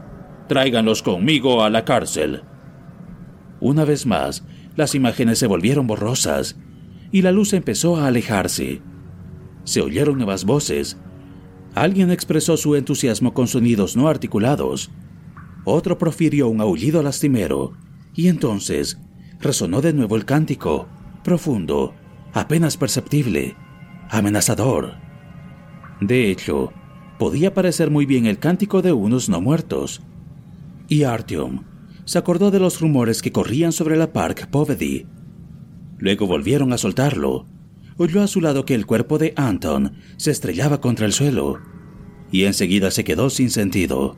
[0.47, 2.43] tráiganlos conmigo a la cárcel.
[3.59, 4.43] Una vez más,
[4.75, 6.57] las imágenes se volvieron borrosas
[7.11, 8.81] y la luz empezó a alejarse.
[9.63, 10.97] Se oyeron nuevas voces.
[11.75, 14.91] Alguien expresó su entusiasmo con sonidos no articulados.
[15.65, 17.73] Otro profirió un aullido lastimero
[18.13, 18.99] y entonces
[19.39, 20.87] resonó de nuevo el cántico,
[21.23, 21.93] profundo,
[22.33, 23.55] apenas perceptible,
[24.09, 24.95] amenazador.
[26.01, 26.71] De hecho,
[27.17, 30.01] podía parecer muy bien el cántico de unos no muertos,
[30.87, 31.63] y Artyom
[32.05, 35.07] se acordó de los rumores que corrían sobre la Park Povedy.
[35.97, 37.45] Luego volvieron a soltarlo.
[37.97, 41.59] Oyó a su lado que el cuerpo de Anton se estrellaba contra el suelo
[42.31, 44.17] y enseguida se quedó sin sentido.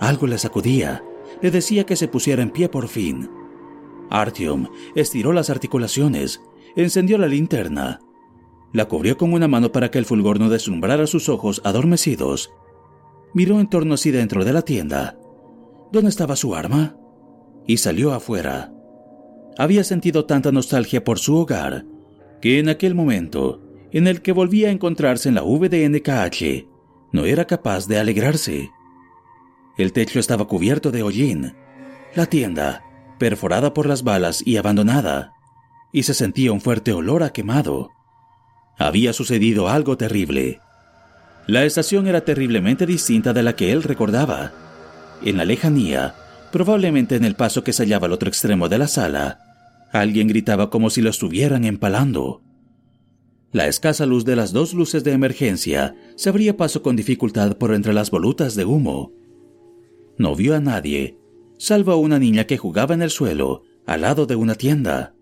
[0.00, 1.02] Algo le sacudía,
[1.40, 3.30] le decía que se pusiera en pie por fin.
[4.10, 6.40] Artyom estiró las articulaciones,
[6.76, 8.00] encendió la linterna,
[8.72, 12.52] la cubrió con una mano para que el fulgor no deslumbrara sus ojos adormecidos.
[13.32, 15.18] Miró en torno así dentro de la tienda.
[15.92, 16.96] ¿Dónde estaba su arma?
[17.66, 18.72] Y salió afuera.
[19.58, 21.86] Había sentido tanta nostalgia por su hogar
[22.40, 26.68] que en aquel momento en el que volvía a encontrarse en la VDNKH,
[27.12, 28.70] no era capaz de alegrarse.
[29.76, 31.54] El techo estaba cubierto de hollín,
[32.14, 32.82] la tienda
[33.18, 35.32] perforada por las balas y abandonada,
[35.92, 37.90] y se sentía un fuerte olor a quemado.
[38.78, 40.60] Había sucedido algo terrible.
[41.46, 44.52] La estación era terriblemente distinta de la que él recordaba.
[45.22, 46.14] En la lejanía,
[46.52, 49.40] probablemente en el paso que se hallaba al otro extremo de la sala,
[49.92, 52.42] alguien gritaba como si lo estuvieran empalando.
[53.52, 57.72] La escasa luz de las dos luces de emergencia se abría paso con dificultad por
[57.72, 59.12] entre las volutas de humo.
[60.18, 61.18] No vio a nadie,
[61.58, 65.14] salvo a una niña que jugaba en el suelo, al lado de una tienda.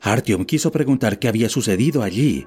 [0.00, 2.46] Artyom quiso preguntar qué había sucedido allí,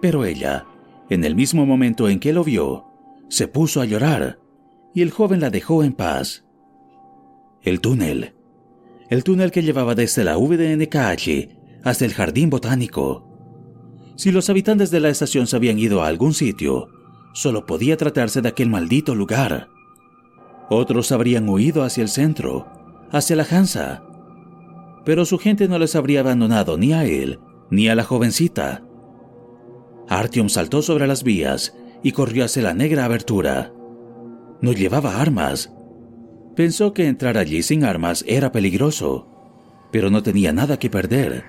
[0.00, 0.66] pero ella,
[1.08, 2.86] en el mismo momento en que lo vio,
[3.28, 4.38] se puso a llorar,
[4.94, 6.44] y el joven la dejó en paz.
[7.62, 8.34] El túnel.
[9.08, 13.26] El túnel que llevaba desde la VDNKH hasta el jardín botánico.
[14.16, 16.88] Si los habitantes de la estación se habían ido a algún sitio,
[17.32, 19.68] solo podía tratarse de aquel maldito lugar.
[20.72, 22.68] Otros habrían huido hacia el centro,
[23.10, 24.04] hacia la Hansa.
[25.04, 27.40] Pero su gente no les habría abandonado ni a él,
[27.70, 28.84] ni a la jovencita.
[30.08, 33.72] Artyom saltó sobre las vías y corrió hacia la negra abertura.
[34.60, 35.72] No llevaba armas.
[36.54, 39.26] Pensó que entrar allí sin armas era peligroso,
[39.90, 41.42] pero no tenía nada que perder.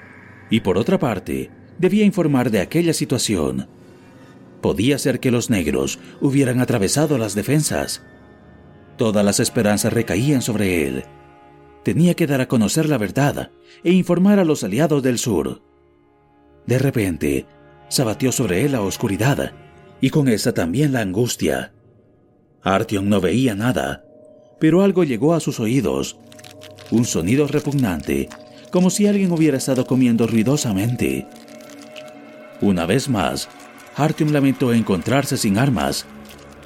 [0.49, 3.67] Y por otra parte, debía informar de aquella situación.
[4.61, 8.03] Podía ser que los negros hubieran atravesado las defensas.
[8.97, 11.03] Todas las esperanzas recaían sobre él.
[11.83, 13.51] Tenía que dar a conocer la verdad
[13.83, 15.61] e informar a los aliados del sur.
[16.67, 17.45] De repente,
[17.89, 19.53] se abatió sobre él la oscuridad
[19.99, 21.73] y con esa también la angustia.
[22.61, 24.05] Artyom no veía nada,
[24.59, 26.17] pero algo llegó a sus oídos,
[26.91, 28.29] un sonido repugnante,
[28.71, 31.27] como si alguien hubiera estado comiendo ruidosamente.
[32.61, 33.49] Una vez más,
[33.95, 36.05] Artyom lamentó encontrarse sin armas,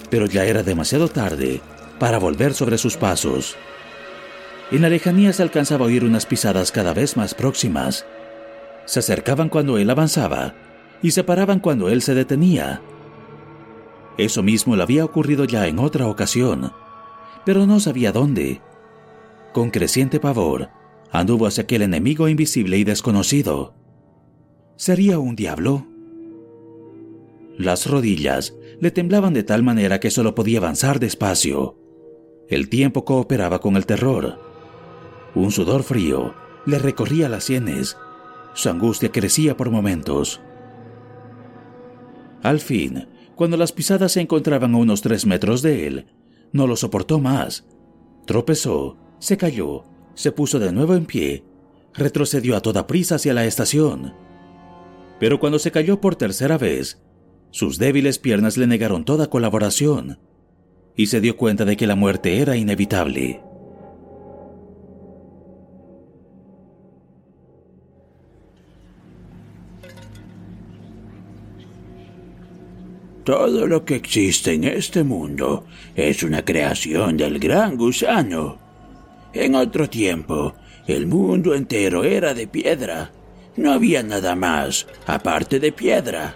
[0.10, 1.62] pero ya era demasiado tarde
[2.00, 3.56] para volver sobre sus pasos.
[4.72, 8.06] En la lejanía se alcanzaba a oír unas pisadas cada vez más próximas.
[8.86, 10.56] Se acercaban cuando él avanzaba
[11.02, 12.82] y se paraban cuando él se detenía.
[14.18, 16.72] Eso mismo le había ocurrido ya en otra ocasión,
[17.46, 18.62] pero no sabía dónde.
[19.54, 20.70] Con creciente pavor,
[21.12, 23.76] anduvo hacia aquel enemigo invisible y desconocido.
[24.78, 25.86] ¿Sería un diablo?
[27.58, 31.78] Las rodillas le temblaban de tal manera que solo podía avanzar despacio.
[32.48, 34.40] El tiempo cooperaba con el terror.
[35.34, 36.36] Un sudor frío
[36.66, 37.98] le recorría las sienes.
[38.54, 40.42] Su angustia crecía por momentos.
[42.44, 46.06] Al fin, cuando las pisadas se encontraban a unos tres metros de él,
[46.52, 47.66] no lo soportó más.
[48.28, 49.84] Tropezó, se cayó,
[50.14, 51.44] se puso de nuevo en pie,
[51.96, 54.14] retrocedió a toda prisa hacia la estación.
[55.20, 57.02] Pero cuando se cayó por tercera vez,
[57.50, 60.20] sus débiles piernas le negaron toda colaboración
[60.96, 63.42] y se dio cuenta de que la muerte era inevitable.
[73.26, 75.66] Todo lo que existe en este mundo
[75.96, 78.60] es una creación del gran gusano.
[79.34, 80.54] En otro tiempo,
[80.86, 83.12] el mundo entero era de piedra.
[83.58, 86.36] No había nada más aparte de piedra.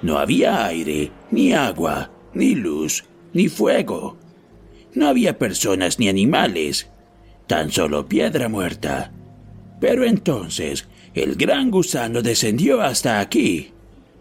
[0.00, 4.16] No había aire, ni agua, ni luz, ni fuego.
[4.94, 6.88] No había personas ni animales,
[7.46, 9.12] tan solo piedra muerta.
[9.80, 13.72] Pero entonces el gran gusano descendió hasta aquí.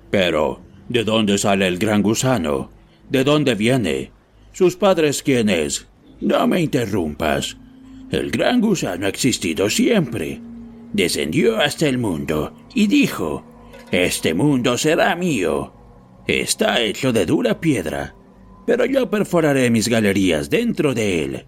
[0.10, 2.70] Pero ¿De dónde sale el gran gusano?
[3.10, 4.12] ¿De dónde viene?
[4.52, 5.88] ¿Sus padres quiénes?
[6.20, 7.56] No me interrumpas.
[8.12, 10.42] El gran gusano ha existido siempre.
[10.92, 13.42] Descendió hasta el mundo y dijo,
[13.90, 15.74] Este mundo será mío.
[16.28, 18.14] Está hecho de dura piedra,
[18.66, 21.46] pero yo perforaré mis galerías dentro de él.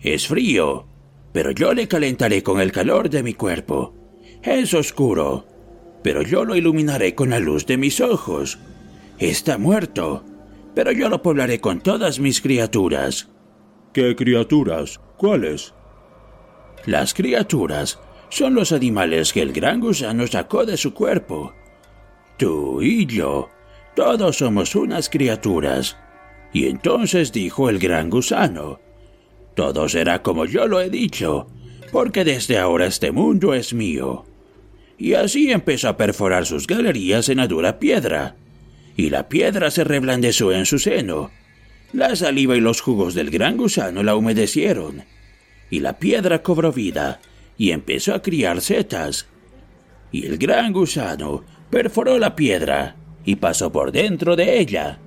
[0.00, 0.86] Es frío,
[1.32, 3.94] pero yo le calentaré con el calor de mi cuerpo.
[4.42, 5.46] Es oscuro,
[6.02, 8.58] pero yo lo iluminaré con la luz de mis ojos.
[9.18, 10.24] Está muerto,
[10.74, 13.28] pero yo lo poblaré con todas mis criaturas.
[13.92, 15.00] ¿Qué criaturas?
[15.16, 15.74] ¿Cuáles?
[16.86, 18.00] Las criaturas
[18.30, 21.52] son los animales que el gran gusano sacó de su cuerpo.
[22.38, 23.50] Tú y yo,
[23.94, 25.96] todos somos unas criaturas.
[26.52, 28.80] Y entonces dijo el gran gusano,
[29.54, 31.46] todo será como yo lo he dicho,
[31.90, 34.24] porque desde ahora este mundo es mío.
[34.98, 38.36] Y así empezó a perforar sus galerías en la dura piedra,
[38.96, 41.30] y la piedra se reblandeció en su seno.
[41.92, 45.04] La saliva y los jugos del gran gusano la humedecieron,
[45.70, 47.20] y la piedra cobró vida
[47.58, 49.26] y empezó a criar setas.
[50.10, 54.98] Y el gran gusano perforó la piedra y pasó por dentro de ella,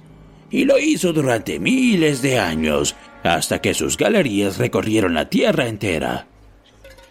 [0.50, 6.28] y lo hizo durante miles de años, hasta que sus galerías recorrieron la tierra entera.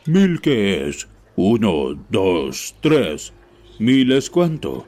[0.07, 1.09] ¿Mil qué es?
[1.37, 3.33] Uno, dos, tres.
[3.79, 4.87] ¿Mil es cuánto?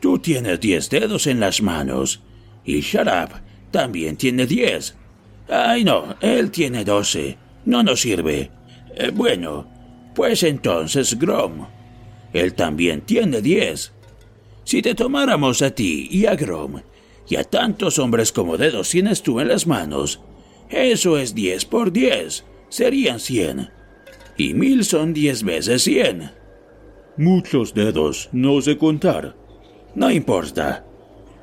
[0.00, 2.22] Tú tienes diez dedos en las manos,
[2.64, 4.96] y Sharab también tiene diez.
[5.48, 7.38] Ay, no, él tiene doce.
[7.64, 8.50] No nos sirve.
[8.94, 9.66] Eh, bueno,
[10.14, 11.66] pues entonces Grom.
[12.32, 13.92] Él también tiene diez.
[14.64, 16.80] Si te tomáramos a ti y a Grom,
[17.28, 20.20] y a tantos hombres como dedos tienes tú en las manos,
[20.70, 22.44] eso es diez por diez.
[22.68, 23.70] Serían cien.
[24.36, 26.30] Y mil son diez veces cien.
[27.16, 29.34] Muchos dedos, no sé contar.
[29.94, 30.84] No importa.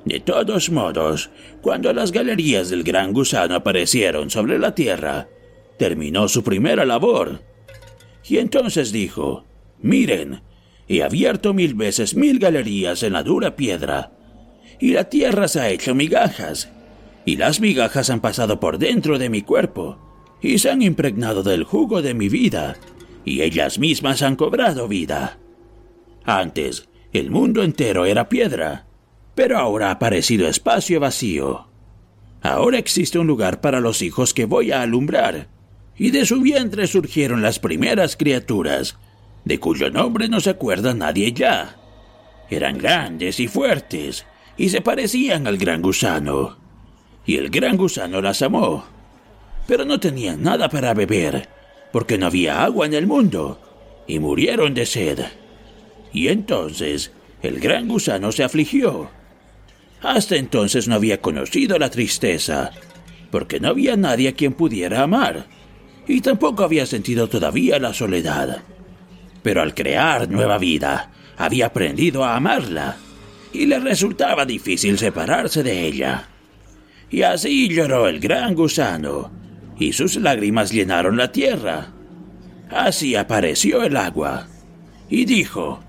[0.05, 1.31] De todos modos,
[1.61, 5.27] cuando las galerías del gran gusano aparecieron sobre la tierra,
[5.77, 7.41] terminó su primera labor.
[8.23, 9.45] Y entonces dijo,
[9.81, 10.41] miren,
[10.88, 14.14] he abierto mil veces mil galerías en la dura piedra,
[14.80, 16.69] y la tierra se ha hecho migajas,
[17.26, 19.97] y las migajas han pasado por dentro de mi cuerpo,
[20.41, 22.76] y se han impregnado del jugo de mi vida,
[23.23, 25.38] y ellas mismas han cobrado vida.
[26.23, 28.86] Antes, el mundo entero era piedra,
[29.34, 31.67] pero ahora ha aparecido espacio vacío.
[32.41, 35.47] Ahora existe un lugar para los hijos que voy a alumbrar,
[35.97, 38.97] y de su vientre surgieron las primeras criaturas,
[39.45, 41.78] de cuyo nombre no se acuerda nadie ya.
[42.49, 44.26] Eran grandes y fuertes,
[44.58, 46.58] y se parecían al gran gusano.
[47.26, 48.86] Y el gran gusano las amó.
[49.68, 51.49] Pero no tenían nada para beber,
[51.91, 53.60] porque no había agua en el mundo,
[54.08, 55.20] y murieron de sed.
[56.14, 59.10] Y entonces el gran gusano se afligió.
[60.01, 62.72] Hasta entonces no había conocido la tristeza,
[63.32, 65.47] porque no había nadie a quien pudiera amar
[66.08, 68.62] y tampoco había sentido todavía la soledad.
[69.41, 72.97] Pero al crear nueva vida, había aprendido a amarla,
[73.56, 76.28] y le resultaba difícil separarse de ella.
[77.10, 79.32] Y así lloró el gran gusano,
[79.78, 81.93] y sus lágrimas llenaron la tierra.
[82.70, 84.47] Así apareció el agua,
[85.10, 85.80] y dijo,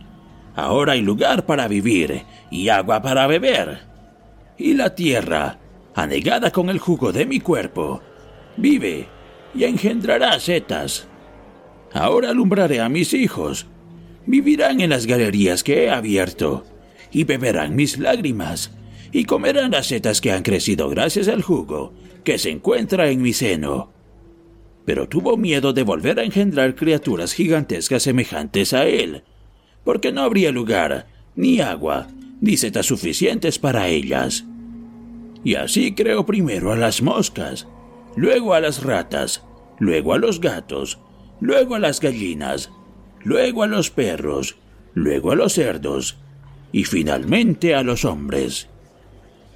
[0.54, 3.80] Ahora hay lugar para vivir y agua para beber.
[4.56, 5.58] Y la tierra,
[5.94, 8.00] anegada con el jugo de mi cuerpo,
[8.56, 9.06] vive
[9.54, 11.08] y engendrará setas.
[11.92, 13.66] Ahora alumbraré a mis hijos.
[14.24, 16.64] Vivirán en las galerías que he abierto,
[17.16, 18.72] y beberán mis lágrimas,
[19.10, 21.94] y comerán las setas que han crecido gracias al jugo
[22.24, 23.90] que se encuentra en mi seno.
[24.84, 29.22] Pero tuvo miedo de volver a engendrar criaturas gigantescas semejantes a él,
[29.82, 31.06] porque no habría lugar,
[31.36, 32.08] ni agua,
[32.42, 34.44] ni setas suficientes para ellas.
[35.42, 37.66] Y así creó primero a las moscas,
[38.14, 39.42] luego a las ratas,
[39.78, 40.98] luego a los gatos,
[41.40, 42.70] luego a las gallinas,
[43.24, 44.56] luego a los perros,
[44.92, 46.18] luego a los cerdos
[46.76, 48.68] y finalmente a los hombres.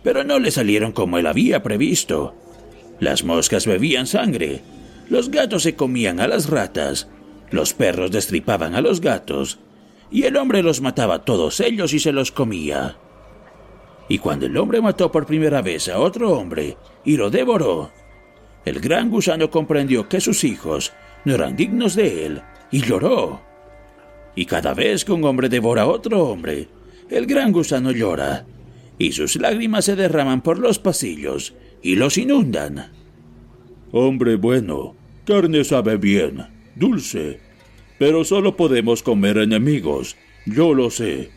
[0.02, 2.34] Pero no le salieron como él había previsto.
[2.98, 4.62] Las moscas bebían sangre,
[5.10, 7.10] los gatos se comían a las ratas,
[7.50, 9.58] los perros destripaban a los gatos,
[10.10, 12.96] y el hombre los mataba a todos ellos y se los comía.
[14.08, 17.90] Y cuando el hombre mató por primera vez a otro hombre y lo devoró,
[18.64, 20.94] el gran gusano comprendió que sus hijos
[21.26, 23.42] no eran dignos de él y lloró.
[24.34, 26.79] Y cada vez que un hombre devora a otro hombre,
[27.10, 28.46] el gran gusano llora,
[28.98, 32.92] y sus lágrimas se derraman por los pasillos y los inundan.
[33.92, 34.94] Hombre bueno,
[35.26, 36.46] carne sabe bien,
[36.76, 37.40] dulce,
[37.98, 41.30] pero solo podemos comer enemigos, yo lo sé.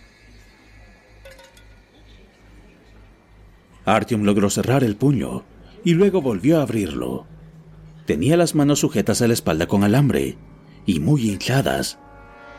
[3.85, 5.43] Artyom logró cerrar el puño
[5.83, 7.25] y luego volvió a abrirlo.
[8.05, 10.37] Tenía las manos sujetas a la espalda con alambre
[10.85, 11.99] y muy hinchadas,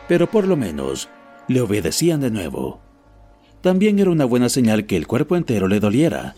[0.08, 1.08] pero por lo menos
[1.48, 2.83] le obedecían de nuevo.
[3.64, 6.34] También era una buena señal que el cuerpo entero le doliera.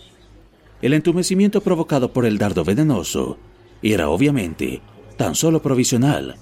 [0.81, 3.37] El entumecimiento provocado por el dardo venenoso
[3.83, 4.79] era obviamente
[5.17, 6.37] tan solo provisional.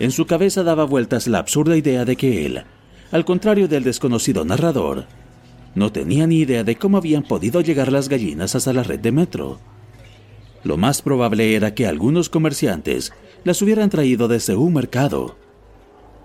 [0.00, 2.64] En su cabeza daba vueltas la absurda idea de que él,
[3.12, 5.06] al contrario del desconocido narrador,
[5.76, 9.12] no tenía ni idea de cómo habían podido llegar las gallinas hasta la red de
[9.12, 9.60] metro.
[10.64, 13.12] Lo más probable era que algunos comerciantes
[13.44, 15.36] las hubieran traído desde un mercado.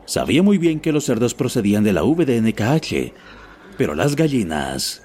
[0.07, 3.13] Sabía muy bien que los cerdos procedían de la VDNKH,
[3.81, 5.01] pero las gallinas...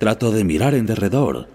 [0.00, 1.48] Trató de mirar en derredor,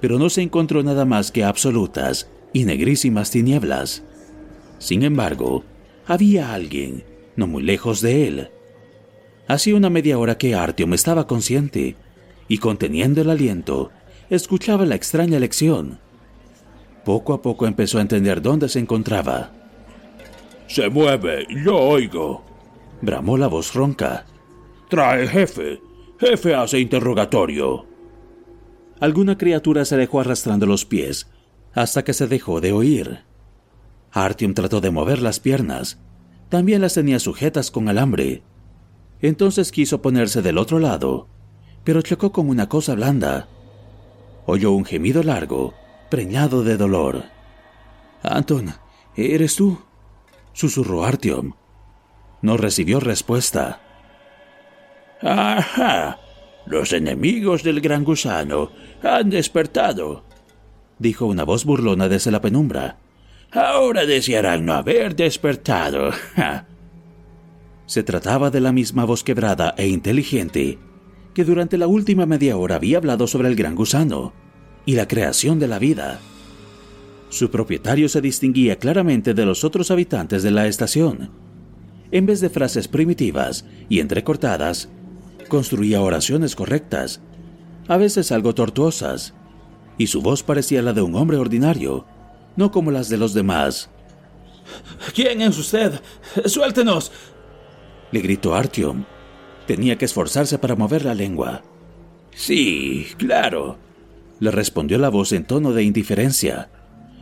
[0.00, 4.02] pero no se encontró nada más que absolutas y negrísimas tinieblas.
[4.78, 5.62] Sin embargo,
[6.06, 7.04] había alguien,
[7.36, 8.48] no muy lejos de él.
[9.46, 11.96] Hacía una media hora que Artyom estaba consciente
[12.48, 13.90] y conteniendo el aliento,
[14.30, 15.98] escuchaba la extraña lección.
[17.04, 19.50] Poco a poco empezó a entender dónde se encontraba.
[20.66, 22.42] Se mueve, yo oigo.
[23.02, 24.24] Bramó la voz ronca.
[24.90, 25.80] Trae, jefe.
[26.18, 27.86] Jefe hace interrogatorio.
[28.98, 31.30] Alguna criatura se dejó arrastrando los pies
[31.72, 33.20] hasta que se dejó de oír.
[34.10, 36.00] Artyom trató de mover las piernas.
[36.48, 38.42] También las tenía sujetas con alambre.
[39.22, 41.28] Entonces quiso ponerse del otro lado,
[41.84, 43.48] pero chocó con una cosa blanda.
[44.46, 45.74] Oyó un gemido largo,
[46.10, 47.24] preñado de dolor.
[48.22, 48.74] Anton,
[49.16, 49.78] ¿eres tú?
[50.52, 51.52] susurró Artyom.
[52.42, 53.80] No recibió respuesta.
[55.22, 56.18] Ajá.
[56.66, 58.70] Los enemigos del gran gusano
[59.02, 60.24] han despertado,
[60.98, 62.98] dijo una voz burlona desde la penumbra.
[63.50, 66.10] Ahora desearán no haber despertado.
[67.86, 70.78] Se trataba de la misma voz quebrada e inteligente
[71.34, 74.32] que durante la última media hora había hablado sobre el gran gusano
[74.86, 76.20] y la creación de la vida.
[77.28, 81.30] Su propietario se distinguía claramente de los otros habitantes de la estación.
[82.12, 84.88] En vez de frases primitivas y entrecortadas,
[85.50, 87.20] construía oraciones correctas,
[87.88, 89.34] a veces algo tortuosas,
[89.98, 92.06] y su voz parecía la de un hombre ordinario,
[92.56, 93.90] no como las de los demás.
[95.14, 96.00] ¿Quién es usted?
[96.46, 97.12] Suéltenos.
[98.12, 99.04] Le gritó Artyom.
[99.66, 101.62] Tenía que esforzarse para mover la lengua.
[102.32, 103.76] Sí, claro,
[104.40, 106.70] le respondió la voz en tono de indiferencia.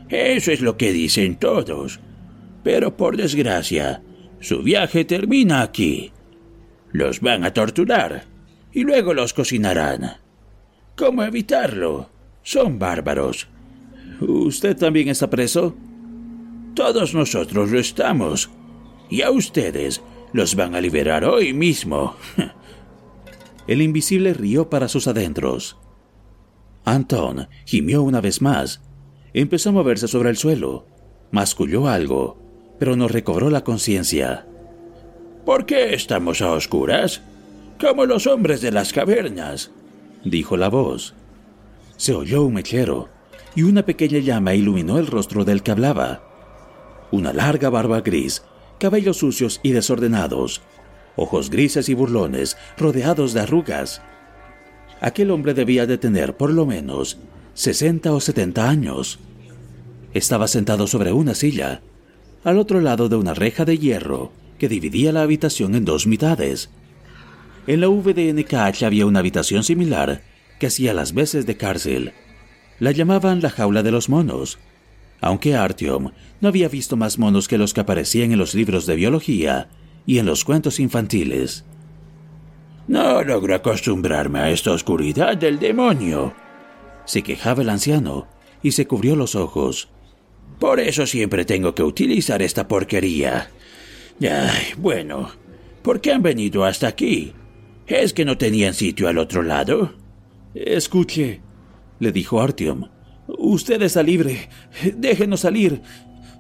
[0.09, 2.01] Eso es lo que dicen todos.
[2.63, 4.03] Pero por desgracia,
[4.41, 6.13] su viaje termina aquí.
[6.93, 8.25] Los van a torturar
[8.73, 10.19] y luego los cocinarán.
[10.97, 12.11] ¿Cómo evitarlo?
[12.43, 13.49] Son bárbaros.
[14.21, 15.77] ¿Usted también está preso?
[16.75, 18.51] Todos nosotros lo estamos.
[19.11, 22.17] Y a ustedes los van a liberar hoy mismo.
[23.69, 25.77] El invisible rió para sus adentros.
[26.85, 28.81] Anton gimió una vez más.
[29.35, 30.87] Empezó a moverse sobre el suelo.
[31.31, 32.39] Masculló algo,
[32.79, 34.48] pero no recobró la conciencia.
[35.49, 37.23] ¿Por qué estamos a oscuras?
[37.81, 39.71] Como los hombres de las cavernas,
[40.23, 41.15] dijo la voz.
[41.97, 43.09] Se oyó un mechero
[43.55, 46.21] y una pequeña llama iluminó el rostro del que hablaba.
[47.13, 48.43] Una larga barba gris,
[48.79, 50.61] cabellos sucios y desordenados,
[51.17, 54.03] ojos grises y burlones rodeados de arrugas,
[55.01, 57.17] Aquel hombre debía de tener por lo menos
[57.55, 59.19] 60 o 70 años.
[60.13, 61.81] Estaba sentado sobre una silla,
[62.45, 66.71] al otro lado de una reja de hierro que dividía la habitación en dos mitades.
[67.67, 70.23] En la VDNKH había una habitación similar
[70.59, 72.13] que hacía las veces de cárcel.
[72.81, 74.59] La llamaban la jaula de los monos,
[75.21, 78.97] aunque Artyom no había visto más monos que los que aparecían en los libros de
[78.97, 79.69] biología
[80.07, 81.65] y en los cuentos infantiles.
[82.87, 86.33] No logro acostumbrarme a esta oscuridad del demonio.
[87.05, 88.27] Se quejaba el anciano
[88.63, 89.91] y se cubrió los ojos.
[90.59, 93.51] Por eso siempre tengo que utilizar esta porquería.
[94.21, 95.31] Ay, bueno,
[95.83, 97.33] ¿por qué han venido hasta aquí?
[97.87, 99.95] ¿Es que no tenían sitio al otro lado?
[100.55, 101.41] Escuche,
[102.01, 102.89] le dijo Artyom.
[103.29, 104.49] Usted está libre.
[104.97, 105.83] Déjenos salir.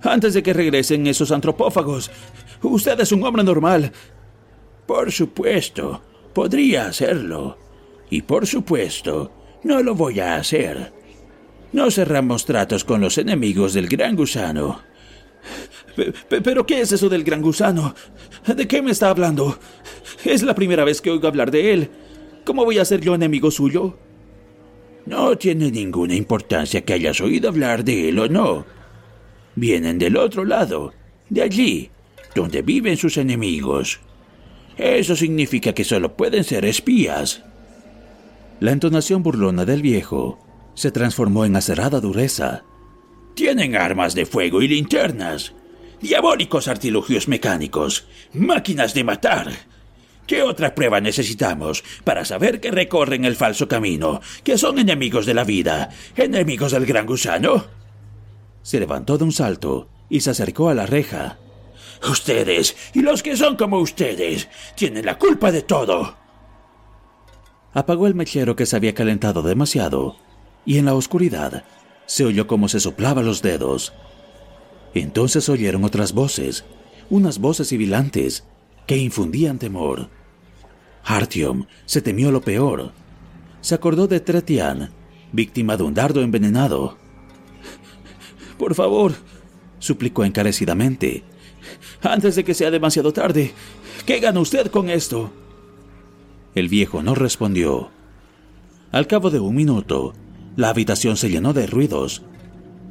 [0.02, 2.10] Antes de que regresen esos antropófagos.
[2.62, 3.92] Usted es un hombre normal.
[4.86, 6.02] Por supuesto.
[6.34, 7.58] Podría hacerlo.
[8.10, 9.32] Y por supuesto,
[9.64, 10.92] no lo voy a hacer.
[11.72, 14.80] No cerramos tratos con los enemigos del gran gusano.
[16.28, 17.94] ¿Pero qué es eso del gran gusano?
[18.46, 19.58] ¿De qué me está hablando?
[20.24, 21.90] Es la primera vez que oigo hablar de él.
[22.44, 23.98] ¿Cómo voy a ser yo enemigo suyo?
[25.06, 28.66] No tiene ninguna importancia que hayas oído hablar de él o no.
[29.54, 30.92] Vienen del otro lado,
[31.30, 31.90] de allí,
[32.34, 34.00] donde viven sus enemigos.
[34.76, 37.42] Eso significa que solo pueden ser espías.
[38.60, 40.38] La entonación burlona del viejo
[40.74, 42.64] se transformó en acerada dureza.
[43.34, 45.54] Tienen armas de fuego y linternas,
[46.00, 49.52] diabólicos artilugios mecánicos, máquinas de matar.
[50.26, 55.34] ¿Qué otra prueba necesitamos para saber que recorren el falso camino, que son enemigos de
[55.34, 57.64] la vida, enemigos del gran gusano?
[58.62, 61.38] Se levantó de un salto y se acercó a la reja.
[62.08, 66.16] Ustedes y los que son como ustedes tienen la culpa de todo.
[67.72, 70.16] Apagó el mechero que se había calentado demasiado
[70.64, 71.64] y en la oscuridad
[72.06, 73.92] se oyó cómo se soplaba los dedos.
[75.00, 76.64] Entonces oyeron otras voces,
[77.08, 78.44] unas voces sibilantes
[78.86, 80.08] que infundían temor.
[81.04, 82.92] Artyom se temió lo peor.
[83.60, 84.90] Se acordó de Tretian,
[85.32, 86.96] víctima de un dardo envenenado.
[88.58, 89.14] Por favor,
[89.78, 91.22] suplicó encarecidamente,
[92.02, 93.52] antes de que sea demasiado tarde,
[94.04, 95.32] ¿qué gana usted con esto?
[96.54, 97.90] El viejo no respondió.
[98.90, 100.14] Al cabo de un minuto,
[100.56, 102.22] la habitación se llenó de ruidos,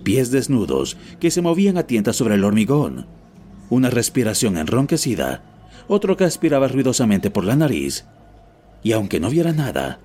[0.07, 3.07] pies desnudos que se movían a tientas sobre el hormigón,
[3.69, 5.43] una respiración enronquecida,
[5.89, 8.05] otro que aspiraba ruidosamente por la nariz,
[8.83, 9.99] y aunque no viera nada,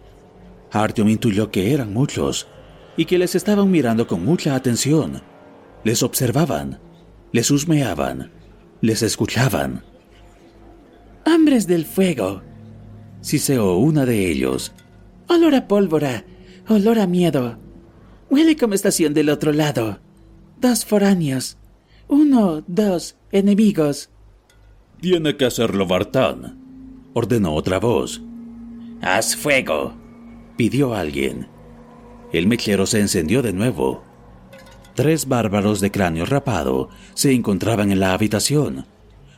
[0.73, 2.49] Artyom intuyó que eran muchos
[2.97, 5.23] y que les estaban mirando con mucha atención.
[5.85, 6.81] Les observaban,
[7.31, 8.33] les husmeaban,
[8.81, 9.85] les escuchaban.
[11.24, 12.43] ¡Hombres del fuego!
[13.20, 14.73] Siseó una de ellos.
[15.29, 16.24] Olor a pólvora,
[16.69, 17.62] olor a miedo.
[18.33, 19.99] Huele como estación del otro lado.
[20.59, 21.59] Dos foráneos.
[22.09, 24.09] Uno, dos, enemigos.
[25.03, 26.59] Tiene que hacerlo Bartán,
[27.13, 28.23] ordenó otra voz.
[29.03, 29.93] Haz fuego,
[30.57, 31.47] pidió alguien.
[32.33, 34.03] El mechero se encendió de nuevo.
[34.95, 38.87] Tres bárbaros de cráneo rapado se encontraban en la habitación,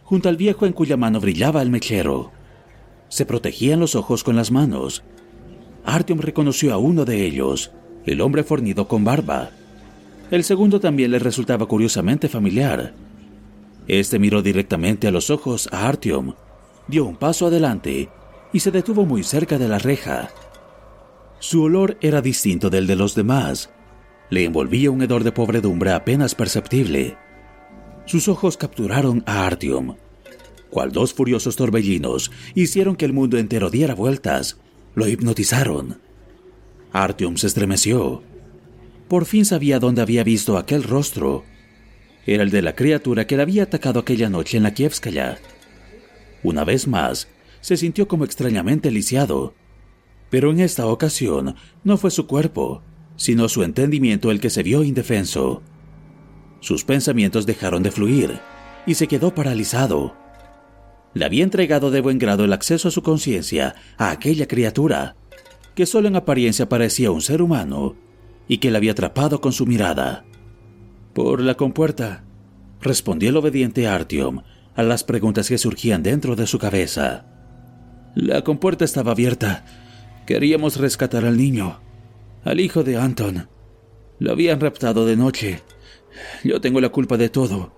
[0.05, 2.31] junto al viejo en cuya mano brillaba el mechero.
[3.09, 5.03] Se protegían los ojos con las manos.
[5.85, 7.73] Artyom reconoció a uno de ellos,
[8.06, 9.51] el hombre fornido con barba.
[10.31, 12.94] El segundo también le resultaba curiosamente familiar.
[13.86, 16.35] Este miró directamente a los ojos a Artyom,
[16.89, 18.09] dio un paso adelante
[18.52, 20.31] y se detuvo muy cerca de la reja.
[21.40, 23.70] Su olor era distinto del de los demás.
[24.31, 27.16] Le envolvía un hedor de pobredumbre apenas perceptible.
[28.06, 29.97] Sus ojos capturaron a Artyom.
[30.70, 34.59] Cual dos furiosos torbellinos hicieron que el mundo entero diera vueltas.
[34.94, 35.98] Lo hipnotizaron.
[36.95, 38.23] Artyom se estremeció.
[39.09, 41.45] Por fin sabía dónde había visto aquel rostro.
[42.25, 45.37] Era el de la criatura que le había atacado aquella noche en la Kievskaya.
[46.43, 47.29] Una vez más,
[47.61, 49.53] se sintió como extrañamente lisiado
[50.35, 51.55] pero en esta ocasión
[51.85, 52.83] no fue su cuerpo,
[53.15, 55.62] sino su entendimiento el que se vio indefenso.
[56.59, 58.41] Sus pensamientos dejaron de fluir
[58.85, 60.16] y se quedó paralizado.
[61.12, 65.15] Le había entregado de buen grado el acceso a su conciencia a aquella criatura,
[65.75, 67.97] que solo en apariencia parecía un ser humano
[68.49, 70.25] y que le había atrapado con su mirada.
[71.13, 72.25] Por la compuerta,
[72.81, 74.43] respondió el obediente Artyom
[74.77, 77.27] a las preguntas que surgían dentro de su cabeza.
[78.15, 79.65] La compuerta estaba abierta
[80.27, 81.81] Queríamos rescatar al niño,
[82.45, 83.47] al hijo de Anton.
[84.19, 85.61] Lo habían raptado de noche.
[86.43, 87.75] Yo tengo la culpa de todo.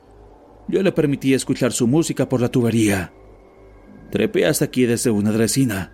[0.68, 3.12] Yo le permití escuchar su música por la tubería.
[4.12, 5.92] Trepé hasta aquí desde una dresina.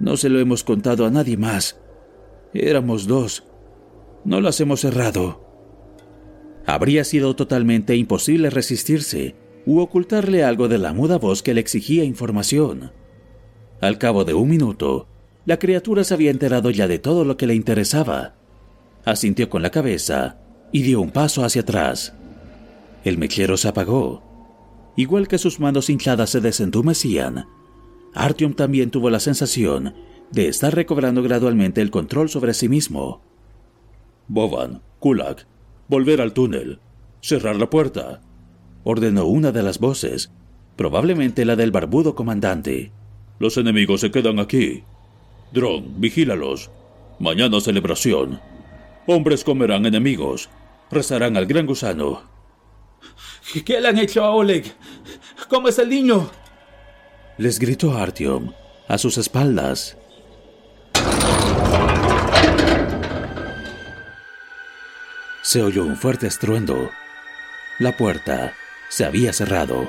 [0.00, 1.78] No se lo hemos contado a nadie más.
[2.54, 3.44] Éramos dos.
[4.24, 5.44] No las hemos cerrado.
[6.66, 9.36] Habría sido totalmente imposible resistirse
[9.66, 12.92] u ocultarle algo de la muda voz que le exigía información.
[13.80, 15.06] Al cabo de un minuto,
[15.44, 18.34] la criatura se había enterado ya de todo lo que le interesaba.
[19.04, 20.38] Asintió con la cabeza
[20.72, 22.14] y dio un paso hacia atrás.
[23.04, 24.22] El mechero se apagó.
[24.96, 27.46] Igual que sus manos hinchadas se desentumecían,
[28.14, 29.94] Artyom también tuvo la sensación
[30.30, 33.20] de estar recobrando gradualmente el control sobre sí mismo.
[34.28, 35.46] Boban, Kulak,
[35.88, 36.78] volver al túnel,
[37.20, 38.20] cerrar la puerta,
[38.84, 40.32] ordenó una de las voces,
[40.76, 42.92] probablemente la del barbudo comandante.
[43.38, 44.82] Los enemigos se quedan aquí.
[45.52, 46.70] Dron, vigílalos.
[47.18, 48.40] Mañana celebración.
[49.06, 50.48] Hombres comerán enemigos.
[50.90, 52.22] Rezarán al gran gusano.
[53.64, 54.72] ¿Qué le han hecho a Oleg?
[55.48, 56.30] ¿Cómo es el niño?
[57.40, 58.52] Les gritó Artyom
[58.86, 59.96] a sus espaldas.
[65.40, 66.90] Se oyó un fuerte estruendo.
[67.78, 68.52] La puerta
[68.90, 69.88] se había cerrado.